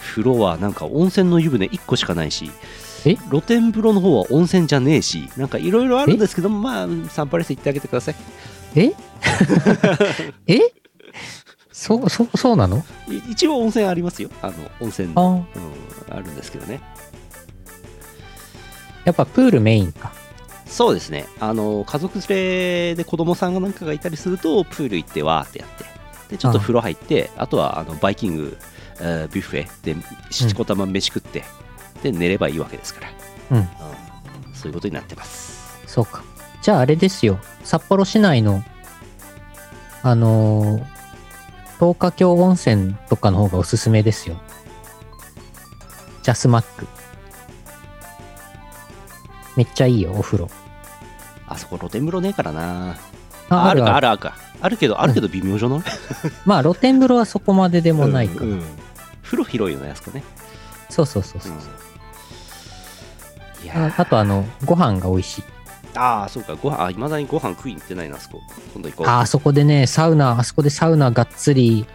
[0.01, 2.51] 風呂はなんか温泉の湯船1個しかないし
[3.05, 3.16] え？
[3.30, 8.14] 露天風呂の方は温泉じゃねえしなんかいろいろあるんですけどまあサンパレス行ってあげてください。
[8.74, 8.93] え？
[10.47, 10.61] え？
[11.72, 12.84] そう、そう、そうなの？
[13.09, 14.30] い一応温泉ありますよ。
[14.40, 15.24] あの温泉ああ。
[15.30, 15.45] うん、
[16.11, 16.80] あるんですけどね。
[19.05, 20.12] やっぱプールメインか。
[20.73, 25.85] そうですねあの家族連れで子供さんがなんかがいたりするとプール行ってわーってやって
[26.33, 28.57] でちょっと風呂入ってあとはあのバイキング、
[29.01, 29.95] えービュッフェで
[30.31, 31.45] 七こたま飯食って、
[32.03, 33.03] で寝ればいいわけですか
[33.51, 33.68] ら、うん。
[34.55, 36.25] そういうことになってますそうか。
[36.62, 37.39] じゃああれですよ。
[37.64, 38.62] 札幌市内の、
[40.03, 40.85] あのー、
[41.79, 44.41] 東華峡温泉とかの方がおすすめですよ。
[46.23, 46.87] ジャスマック。
[49.57, 50.49] めっちゃいいよ、お風呂。
[51.53, 52.97] あそこ露天風呂ねえからな。
[53.49, 54.35] ああるかあるるあるか。
[54.61, 55.81] あるけどあるけど微妙じゃない、
[56.47, 58.41] まあ露天風呂はそこまででもないか。
[58.41, 58.47] ら。
[58.47, 58.63] うんうん。
[59.23, 60.23] 風呂広いよねあそこね、
[60.89, 61.53] そうそうそうそう。
[63.65, 65.45] いやああとあの、ご飯が美味しい。
[65.95, 66.55] ああそうか。
[66.55, 68.41] ご飯あいまだにご飯食いに行ってないなあそこ。
[68.73, 69.07] 今度行こう。
[69.09, 71.87] ああそこでね、サウナ、あそこでサウナがっつり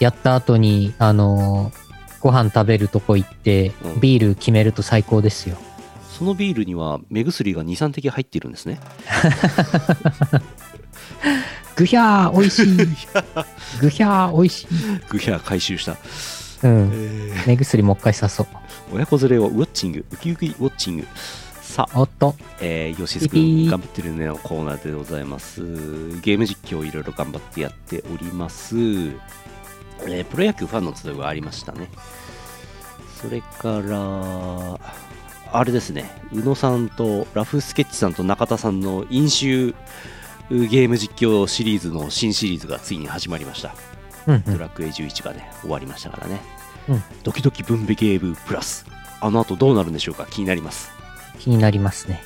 [0.00, 1.86] やった後に、あのー
[2.18, 5.56] ご飯食べるとこ行ってうん、ビール決めると最高ですよ。
[6.16, 8.80] そのビールには目薬が23滴入っているんですね
[11.76, 12.76] ぐひゃー、美味しい。
[13.82, 14.66] ぐひゃー、美味しい。
[15.10, 16.90] グヒャー回収した、うん。
[16.90, 18.46] えー目薬もう一回刺そう。
[18.94, 21.06] 親子連れをウォッチングウキウキウォッチング
[21.60, 22.34] さあ、おっと。
[22.62, 25.60] えー、ヨシスピピー君頑張ってるねのコーナーでございます
[26.22, 31.90] ゲーム実況いろいろ頑張ってやっております、えープロ野球ファンの集いがありましたね
[33.20, 34.78] それから
[35.52, 36.10] あれですね。
[36.32, 39.74] 宇野さんとラフスケッチさんと中田さんの飲酒
[40.50, 43.74] ゲーム実況シリーズの新シリーズがついに始まりました。
[44.26, 44.42] うん、うん。
[44.44, 46.40] ドラクエ11がね終わりましたからね、
[46.88, 47.02] うん。
[47.22, 48.86] ドキドキ分ベゲームプラス。
[49.20, 50.26] あの後どうなるんでしょうか？
[50.30, 50.90] 気になります。
[51.38, 52.22] 気になりますね。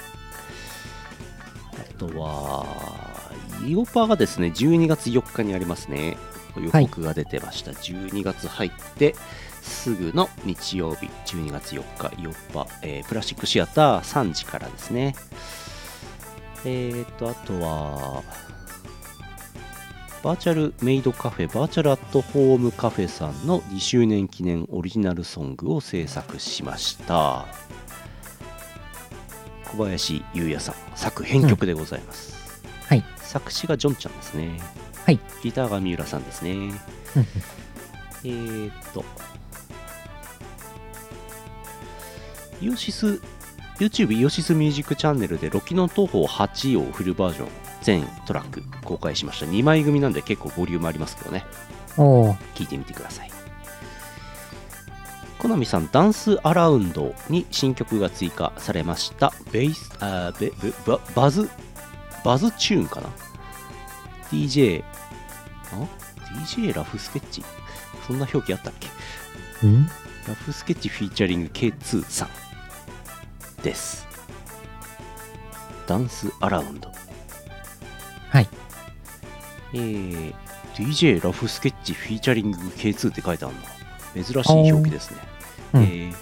[1.72, 2.66] あとは
[3.66, 6.16] イオパがですね12月4日にありますね。
[6.56, 9.14] 予告が出てました、12月入って
[9.70, 15.14] すぐの日曜日12月4日イオパ、えープラスチックシアター3時からですね。
[16.64, 18.22] えーとあとは
[20.22, 27.46] バーチャルメイドカフェバーチャルアットホームカフェさんの2周年記念オリジナルソングを制作しました。
[29.64, 33.04] 小林優也さん作編曲でございます、はい。
[33.16, 34.60] 作詞がジョンちゃんですね。
[35.06, 35.18] はい。
[35.42, 36.50] ギターが三浦さんですね。
[36.50, 36.62] うん。
[36.62, 36.76] うん
[38.22, 39.04] えーっと
[42.60, 43.20] イオシス
[43.78, 47.48] YouTube イオシスミュージックチャンネルでロキノ東宝8をフルバージョン
[47.82, 49.46] 全トラック公開しました。
[49.46, 51.46] 2枚組なんで結構ボリュームありますけどね。
[51.96, 53.30] おー聞いてみてください。
[55.38, 59.32] コナミさんダンスアラウンドに新曲が追加されました。
[59.50, 61.48] ベースあーベベババズ
[62.22, 63.08] バズチューンかな
[64.30, 64.84] ？DJ
[65.72, 65.86] あ
[66.44, 67.42] ？DJ ラフスケッチ？
[68.06, 69.66] そんな表記あったっけ？
[69.66, 69.86] ん？
[70.28, 72.28] ラフスケッチフィーチャリング K2 さん
[73.62, 74.06] です。
[75.86, 76.90] ダンスアラウンド。
[78.30, 78.48] はい。
[79.72, 80.34] えー、
[80.74, 83.54] DJ ラフスケッチフィーチャリング K2 って書いてある
[84.16, 84.24] の。
[84.24, 85.16] 珍しい表記ですね。
[85.74, 85.82] うん。
[85.82, 86.14] えー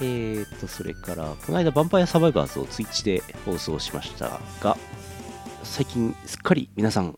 [0.00, 4.76] えーっと、それから、この間、ヴァンパイアサバイバーズをツイッチで放送しましたが、
[5.62, 7.16] 最近、すっかり皆さん、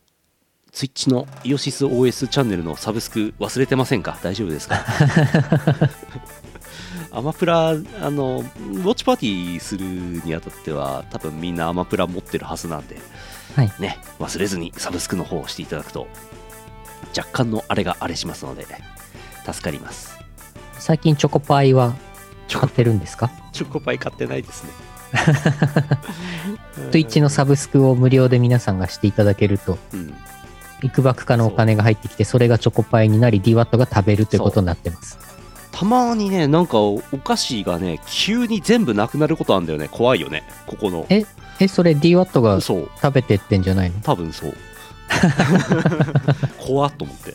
[0.71, 4.19] ツイッチのイオシス OS チャンネルのサブスク忘れてませんか？
[4.21, 4.85] 大丈夫ですか？
[7.15, 8.45] アマプラ、あの、ウォ
[8.91, 12.97] ッチパーティーするにあたっては、多分みんなアマプラ持ってるはずなんで、
[13.55, 16.07] はいね、忘れずにサブスクの方をしていただくと、
[17.17, 18.67] 若干のあれがあれしますので、
[19.45, 20.19] 助かります。
[20.77, 21.95] 最近チョコパイは
[22.51, 23.31] 買ってるんですか？
[23.53, 24.71] チョコパイ買ってないですね。
[26.91, 30.13] Twitch のサブスクを無料で皆さんがしていただけると、うん。
[30.83, 35.17] いくばくかのお金が入ってきて、それがチョコパイになり、DWAT が食べるということになってます。
[35.77, 41.25] たまにねなんかおお菓子がね急に全部なくなることあるんだよね怖いよねここのえ
[41.59, 43.99] え、それ DWAT がそう食べてってんじゃないの？
[44.01, 44.53] 多分そう
[46.65, 47.33] 怖っと思って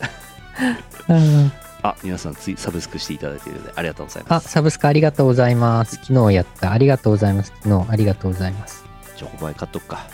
[1.08, 5.96] うんあ皆さんついサブスクしていただいているのでありがとうございあ、ますサブスクありがとうございます。
[5.96, 6.72] 昨日やった。
[6.72, 7.52] ありがとうございます。
[7.62, 8.84] 昨日ありがとうございます。
[9.16, 10.06] チョコパイ買っとくか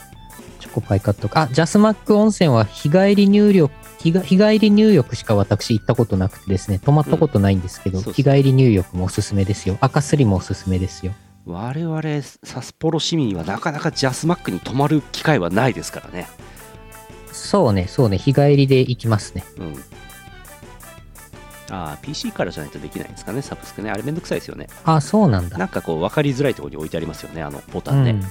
[0.61, 1.43] チョコパイカットか。
[1.43, 9.78] あ、ジャスマック温泉は日帰り入浴、日帰り入浴しか私行ったことなくてですね、泊まったことないんですけど、うんそうそう日帰り入浴もおすすめですよ。
[9.80, 11.12] 赤すりもおすすめですよ。
[11.47, 12.03] 我々
[12.42, 16.26] 札幌市民はなかなかジャスマックに泊まる機会はないですからね
[17.30, 19.44] そうね、そうね、日帰りで行きますね。
[19.59, 19.74] うん
[21.68, 25.59] ああ PC からじゃないとできないんですかねサブスクねあれめんどくさいですよねあ、そうなんだ。
[25.59, 28.22] なんかこう分かりづらいところに置いてありますよねあのボタンね、うん。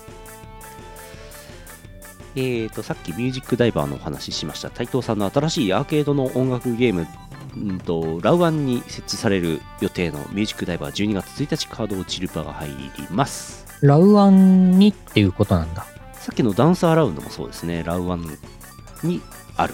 [2.36, 4.70] えーとさっきミュージックダイバーのお話ししました。
[4.70, 7.08] 斉藤さんの新しいアーケードの音楽ゲーム
[7.58, 12.76] んとラウアンに設置される予定のミュージックダイバー12月1日カード落ちる場が入り
[13.12, 13.66] ます。
[13.82, 15.86] ラウアンにっていうことなんだ。
[16.14, 17.84] さっきのダンスアラウンドもそうですね。
[17.84, 18.38] ラウアン
[19.04, 19.22] に
[19.58, 19.74] ある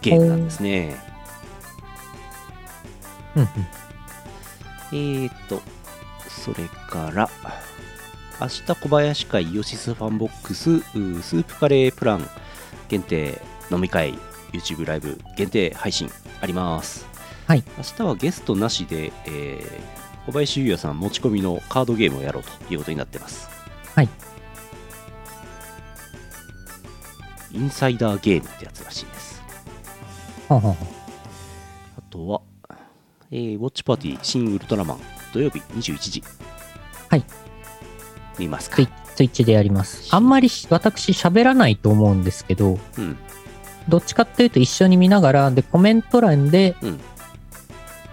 [0.00, 0.96] ゲームなんですね。
[3.34, 3.48] うんうん。
[4.92, 5.60] えーと
[6.28, 7.28] それから
[8.42, 12.28] 明日小林会イオシスファンボックススープカレープラン
[12.88, 13.40] 限定
[13.70, 14.14] 飲み会
[14.52, 17.06] YouTube ライブ限定配信あります。
[17.46, 17.62] はい。
[17.78, 23.50] 明日はゲストなしで、えー小林優也さん持ち込みのカードゲームをやろうということになってます。
[23.96, 24.08] はい。
[27.50, 29.42] インサイダーゲームってやつらしいです。
[30.48, 30.88] ほんほんほん
[31.98, 32.40] あとは、
[33.32, 35.00] えーウォッチパーティー新ウルトラマン
[35.32, 36.22] 土曜日21時。
[37.08, 37.24] はい
[38.38, 38.76] 見ますか？
[38.76, 40.08] ツイツイッチでやります。
[40.14, 43.18] あんまりし私喋らないと思うんですけど、うん。
[43.88, 47.00] どっちかっていうと一緒に見ながら、で、コメント欄でうん。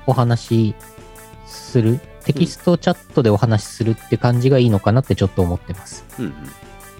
[0.08, 0.76] お話し
[1.46, 6.04] する、テキストチャットでお話しするって感じがいいのかなってちょっと思ってます。
[6.18, 6.34] うんうん。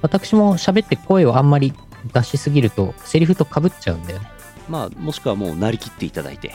[0.02, 1.74] 私も喋って声をあんまり
[2.14, 4.30] 出しすぎると、セリフと被っちゃうんだよね。
[4.70, 6.54] まあもしくはもうなりきっていただいて。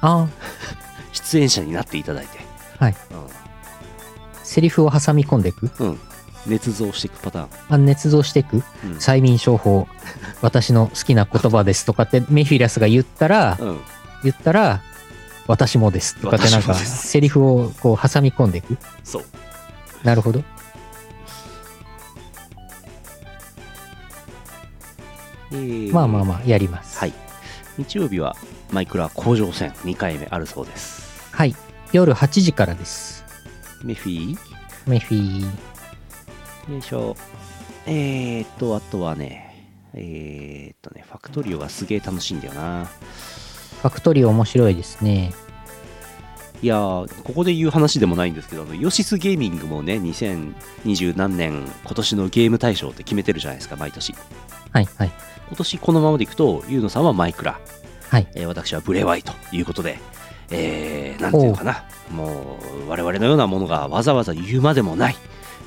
[0.00, 0.28] ああ、
[1.12, 2.38] 出演者になっていただいて。
[2.78, 2.96] はい
[4.48, 5.70] セリフを挟み込んでいく。
[5.78, 5.98] うん、うん、
[6.46, 8.56] 捏造していくパターン、あ捏造していく。
[8.56, 8.62] うん。
[8.96, 9.86] 催眠商法、
[10.40, 13.80] 私の好きな言葉ですとかってメフィラスが言ったら、うん、
[14.22, 14.80] 言ったら、
[15.46, 17.08] 私もですとかってなんか、私もです。
[17.08, 18.78] セリフをこう挟み込んでいく。
[19.04, 19.24] そう。
[20.02, 20.42] なるほど。
[25.52, 25.92] えー。
[25.92, 26.98] まあまあまあ、やります。
[26.98, 27.12] はい。
[27.76, 28.34] 日曜日は
[28.72, 31.28] マイクラ工場戦2回目あるそうです。
[31.32, 31.54] はい。
[31.92, 33.17] 夜8時からです。
[33.84, 34.38] メフィー？
[34.86, 36.72] メフィー。
[36.72, 37.16] よいしょ
[37.86, 45.32] えーっとあとはねえーっとねファクトリオがすげえ楽しいんだよなファクトリー面白いですね。
[46.60, 54.12] いやーここで言う話でもないんですけどヨシスゲーミングもね2020何年今年のゲーム大賞って決めてるじゃないですか毎年
[54.72, 55.10] はいはい。
[55.46, 57.60] 今年このままでいくとユーノさんはマイクラ、
[58.10, 58.26] はい。
[58.34, 59.98] えー私はブレワイということで
[60.50, 61.84] えー、なんていうのかな。
[62.10, 65.16] もう我々のようなものがわざわざ言うまでもない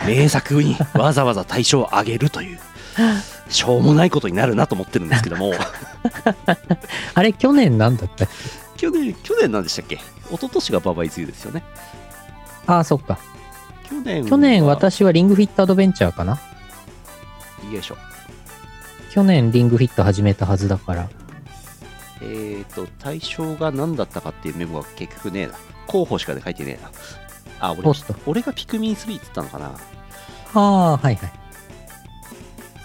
[0.06, 2.60] 名作にわざわざ大賞をあげるという
[3.48, 5.54] しょうもないことになるなと思ってるんですけども。
[7.14, 8.26] あれ、去年なんだった？
[8.26, 8.28] っ
[8.78, 9.96] け去年去年なんでしたっけ？
[9.96, 10.02] 一
[10.38, 11.64] 昨年がババイズユですよね。
[12.66, 13.20] ああ、そっか。
[13.90, 14.30] 去年は。
[14.30, 16.40] 去年私はリングフィットアドベンチャーかな
[17.72, 17.98] よいしょ
[19.12, 21.10] 去年リングフィット始めたはずだから。
[22.22, 25.54] えーと対象が何だったかっていうメモが結局ねえな。
[25.88, 26.92] 候補しかで書いてねえな。
[27.60, 27.92] あ俺。
[28.26, 29.72] 俺がピクミン3って言ったのかな。
[30.54, 31.32] ああ、はいはい。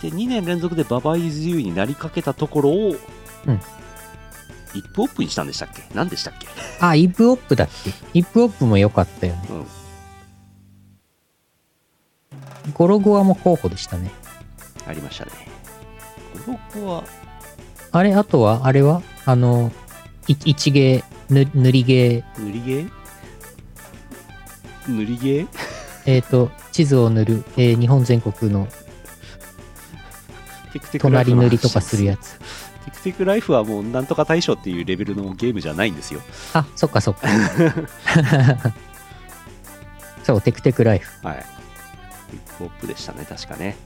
[0.02, 2.96] で2年連続でババイズユーになりかけたところを、
[3.46, 3.60] うん。
[4.74, 5.82] イップオップにしたんでしたっけ？
[5.94, 6.46] 何でしたっけ？
[6.80, 7.90] あ、イップオップだっけ？
[8.12, 9.48] イップオップも良かったよね。
[9.50, 9.54] う
[12.68, 12.72] ん。
[12.74, 14.10] ゴロゴアも候補でしたね。
[14.86, 15.32] ありましたね。
[16.44, 17.04] ここは
[17.96, 19.02] あれ、あとは、あれは？
[19.24, 19.72] あの、
[20.28, 22.90] い一芸、ぬ塗り芸、塗りゲー
[24.88, 25.48] 塗りゲー
[26.06, 28.68] えっ、と、地図を塗る、えー日本全国の
[30.72, 32.38] テクテクライフ隣塗りとかするやつ。
[32.84, 36.20] テクテクライフはもうなんとか大賞っていうレベルのゲームじゃないんですよ。
[36.52, 37.26] あ、そっかそっか。
[40.22, 41.26] そう、テクテクライフ。
[41.26, 41.46] はい。
[42.30, 43.76] ヒップホップでしたね確かね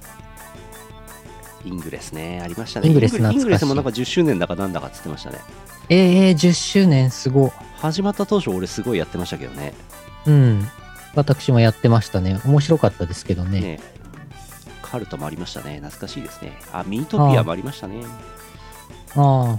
[1.65, 2.41] Ingressね。
[2.43, 2.89] ありましたね。
[2.89, 5.39] Ingress Ing Ingressもなんか懐10周年だかなんだかっつってましたね。
[5.89, 7.53] えー、10周年すご。
[7.79, 9.75] 始まった当初俺すごいやってましたけどね。
[10.27, 10.69] うん。
[11.15, 12.41] 私もやってましたね。
[12.45, 13.61] 面白かったですけどね。
[13.61, 13.81] ね
[14.83, 15.77] カルトもありましたね。
[15.77, 16.59] 懐かしいですね。
[16.73, 18.05] あミートピアもありましたね。
[19.17, 19.59] あ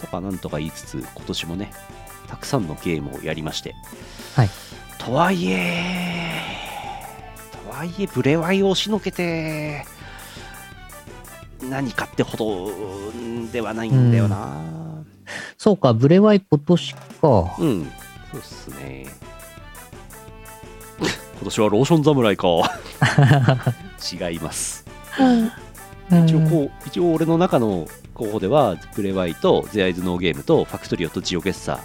[0.00, 1.72] とかなんとか言いつつ今年もね
[2.28, 3.74] たくさんのゲームをやりまして。
[4.34, 4.50] はい。
[4.98, 6.42] とはいえ
[7.64, 9.86] とはいえブレワイを押しのけて
[11.62, 12.70] 何かってほど
[13.52, 14.76] ではないんだよな。
[15.58, 17.00] そうか、ブレワイ今年か。
[17.58, 17.90] うん、
[18.30, 19.06] そうっすね。
[21.00, 22.48] 今年はローション侍か。
[24.30, 24.84] 違います。
[26.10, 31.74] 一応こう一応俺の中の候補ではブレワイと There Is No Gameと Factorio とジオゲッサ。
[31.74, 31.78] ー、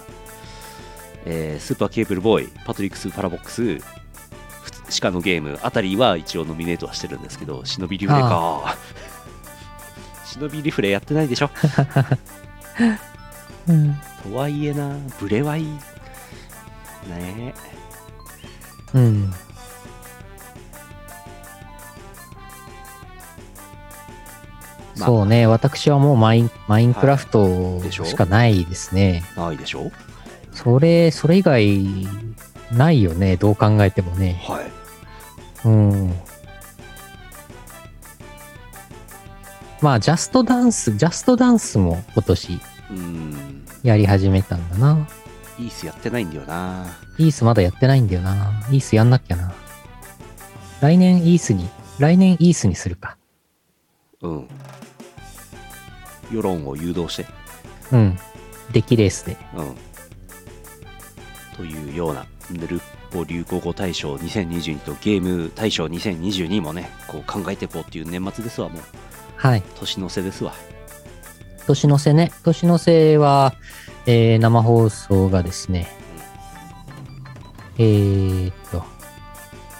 [1.26, 8.76] えー Super Cable Boy Patrick's Parabox ふつシカのゲームあたりは一応ノミネートはしてるんですけど忍びリフレか
[10.38, 11.50] 忍びリフレやってないでしょ。
[13.68, 13.96] うん。
[14.22, 15.64] とはいえなブレワイ。
[15.64, 15.78] ね。
[17.08, 17.54] え
[18.94, 19.32] うん。
[24.96, 25.06] まあ。
[25.06, 29.24] そうね、私はもうマインマインクラフトでしょしかないですね。
[29.36, 29.90] ないでしょ。
[30.52, 32.08] それ、それ以外
[32.70, 34.42] ないよね、どう考えてもね。
[34.46, 35.68] はい。
[35.68, 36.14] うん。
[39.82, 42.60] まあ、ジャストダンス、ジャストダンスも今年
[42.90, 45.08] うんやり始めたんだな。
[45.58, 46.86] イースやってないんだよな
[47.18, 48.62] イースまだやってないんだよな。
[48.70, 49.52] イースやんなきゃな。
[50.80, 51.68] 来年イースに、
[51.98, 53.16] 来年イースにするか。
[54.20, 54.48] うん
[56.32, 57.26] 世論を誘導して
[57.90, 58.18] うん。
[58.72, 59.36] デッキレースで。
[59.56, 59.74] うん
[61.56, 62.80] というようなヌル
[63.10, 68.82] ポ流行語大賞2022とゲーム大賞2022もねこう考えていこうっていう年末ですわもう
[69.42, 69.62] はい。
[69.80, 70.54] 年の瀬ですわ。
[71.66, 72.30] 年の瀬ね。
[72.44, 73.54] 年の瀬は、
[74.06, 75.88] えー生放送がですね、
[77.76, 78.84] えーっと、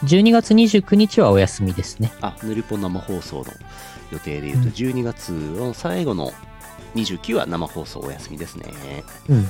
[0.02, 2.12] 12月29日はお休みですね。
[2.20, 3.44] あヌルポ生放送の
[4.10, 4.68] 予定でいうとうん。
[4.70, 6.32] 12月の最後の
[6.96, 9.04] 29は生放送お休みですね。
[9.28, 9.48] うん。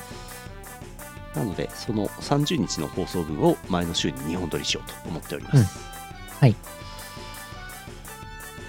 [1.35, 5.65] なのでその30日の放送分を前の週に2本撮りしようと思っております、うん。
[6.39, 6.57] はい。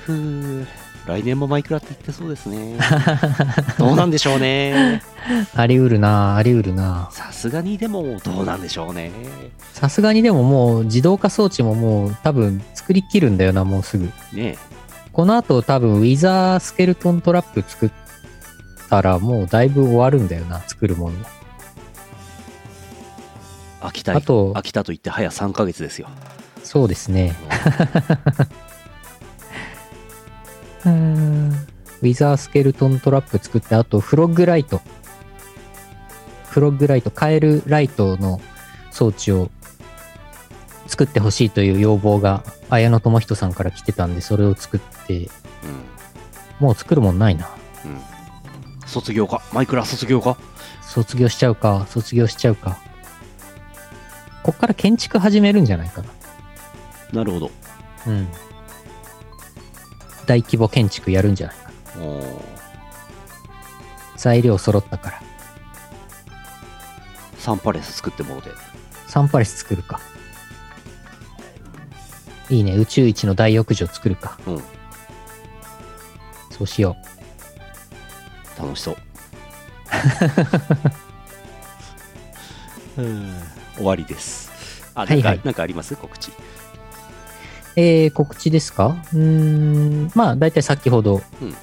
[0.06, 0.68] ふう
[1.06, 2.78] 来年もマイクラって言ってそうですね。
[3.78, 5.02] どうなんでしょうね。
[5.54, 7.10] あり得るなあり得るな。
[7.12, 9.12] さすがにでもどうなんでしょうね。
[9.74, 14.10] さすがにでももう自動化装置ももう多分作りきるんだよな、もうすぐ。
[14.32, 14.58] ね
[15.12, 17.92] この後多分ウィザースケルトントラップ作っ
[18.90, 21.16] たらもうだいぶ終わるんだよな、作るもの。
[23.82, 26.08] 飽きたあと飽きたと言って早3ヶ月ですよ。
[26.64, 27.36] そうですね。
[30.86, 31.50] うーん。
[32.02, 34.82] ウィザースケルトントラップ作って、あとフロッグライト。
[36.50, 38.42] フロッグライト、カエルライトの
[38.92, 39.50] 装置を
[40.88, 45.30] 作ってほしいという要望が綾野智人さんから来てたんで、それを作って、
[46.60, 47.50] もう作るもんないな。
[47.86, 48.02] うんうん
[48.86, 49.42] 卒業か？
[49.54, 50.38] マイクラ卒業か？
[50.82, 52.78] 卒業しちゃうか、卒業しちゃうか。
[54.44, 56.10] こっから建築始めるんじゃないかな。
[57.14, 57.50] なるほど
[58.06, 58.28] うん。
[60.26, 61.72] 大規模建築やるんじゃないか
[64.18, 65.22] 材料揃ったから。
[67.38, 68.50] サンパレス作ってもろて
[69.08, 70.00] サンパレス作るか。
[72.50, 72.76] いいね。
[72.78, 74.38] 宇宙一の大浴場作るか。
[74.48, 74.64] うん
[76.52, 76.96] そうしよ
[78.60, 78.98] 楽しそう
[83.02, 83.34] うん
[83.76, 84.52] 終わりです
[84.94, 85.96] あはいはいなんかあります？
[85.96, 86.32] 告知う。
[87.76, 88.96] えー、告知ですか？
[89.14, 90.12] うーん。
[90.16, 91.56] まあ、だいたい先ほどうん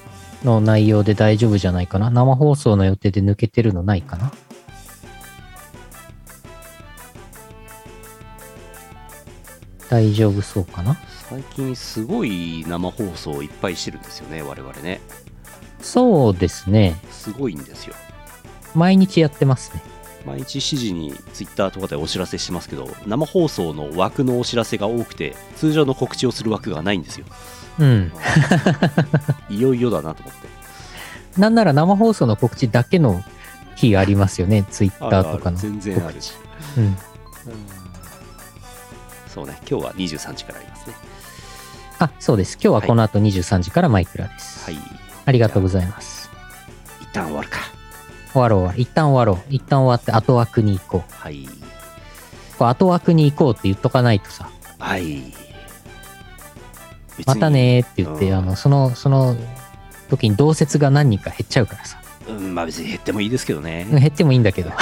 [0.43, 2.09] の内容で大丈夫じゃないかな。
[2.09, 4.31] 生放送の予定で抜けてるのないかな。
[9.89, 10.97] 大丈夫そうかな？
[11.29, 14.99] 最近すごい生放送をいっぱいしてるんですよね我々ね
[15.81, 16.99] そうですね。
[17.11, 17.93] すごいんですよ
[18.73, 19.81] 毎日やってますね。
[20.25, 27.25] 毎日7時にツイッターとかでお知らせしてますけど生放送の枠のお知らせが多くて通常の告知をする枠がないんですよ
[27.79, 28.11] うん。
[29.49, 30.47] いよいよだなと思って
[31.37, 33.23] なんなら生放送の告知だけの
[33.75, 34.65] 日ありますよね。
[34.69, 36.33] ツイッターとかの全然ある告知。
[36.77, 36.97] うん。
[39.27, 40.95] そうね今日は23時からありますね
[41.99, 42.55] あ、そうです。
[42.55, 44.65] 今日はこの後23時からマイクラです。
[44.65, 44.77] はい
[45.23, 46.29] ありがとうございます。
[46.99, 47.59] 一旦終わるか
[48.33, 48.79] 終わろう。
[48.79, 49.53] 一旦終わろう。
[49.53, 51.13] 一旦終わって後枠に行こう。
[51.13, 51.47] はい
[52.61, 54.47] こう後枠に行こうって言っとかないとさ、
[54.77, 55.33] はい
[57.25, 59.35] またねーって言って、うんあの、その、その
[60.09, 61.99] 時に同説が何人か減っちゃうからさ。
[62.27, 64.69] うんまあ別に減ってもいいですけどね減ってもいいんだけど。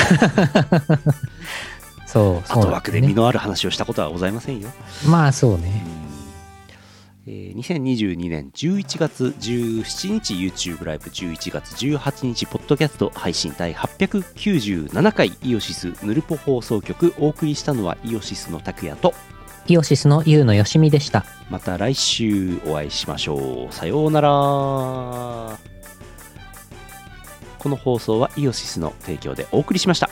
[2.06, 4.70] そう、そう後枠で身のある話をしたことはございませんよ
[5.08, 5.82] まあそうね。
[5.86, 5.99] うんえー
[7.30, 19.14] 2022年11月17日 YouTube ライブ11月18日ポッドキャスト配信第897回イオシスヌルポ放送局お送りしたのはイオシスの拓也と
[19.68, 21.26] イオシスのユウのよしみでした。
[21.52, 23.74] また来週お会いしましょう。
[23.74, 24.30] さようなら。
[27.60, 30.10] この放送はイオシスの提供でお送りしました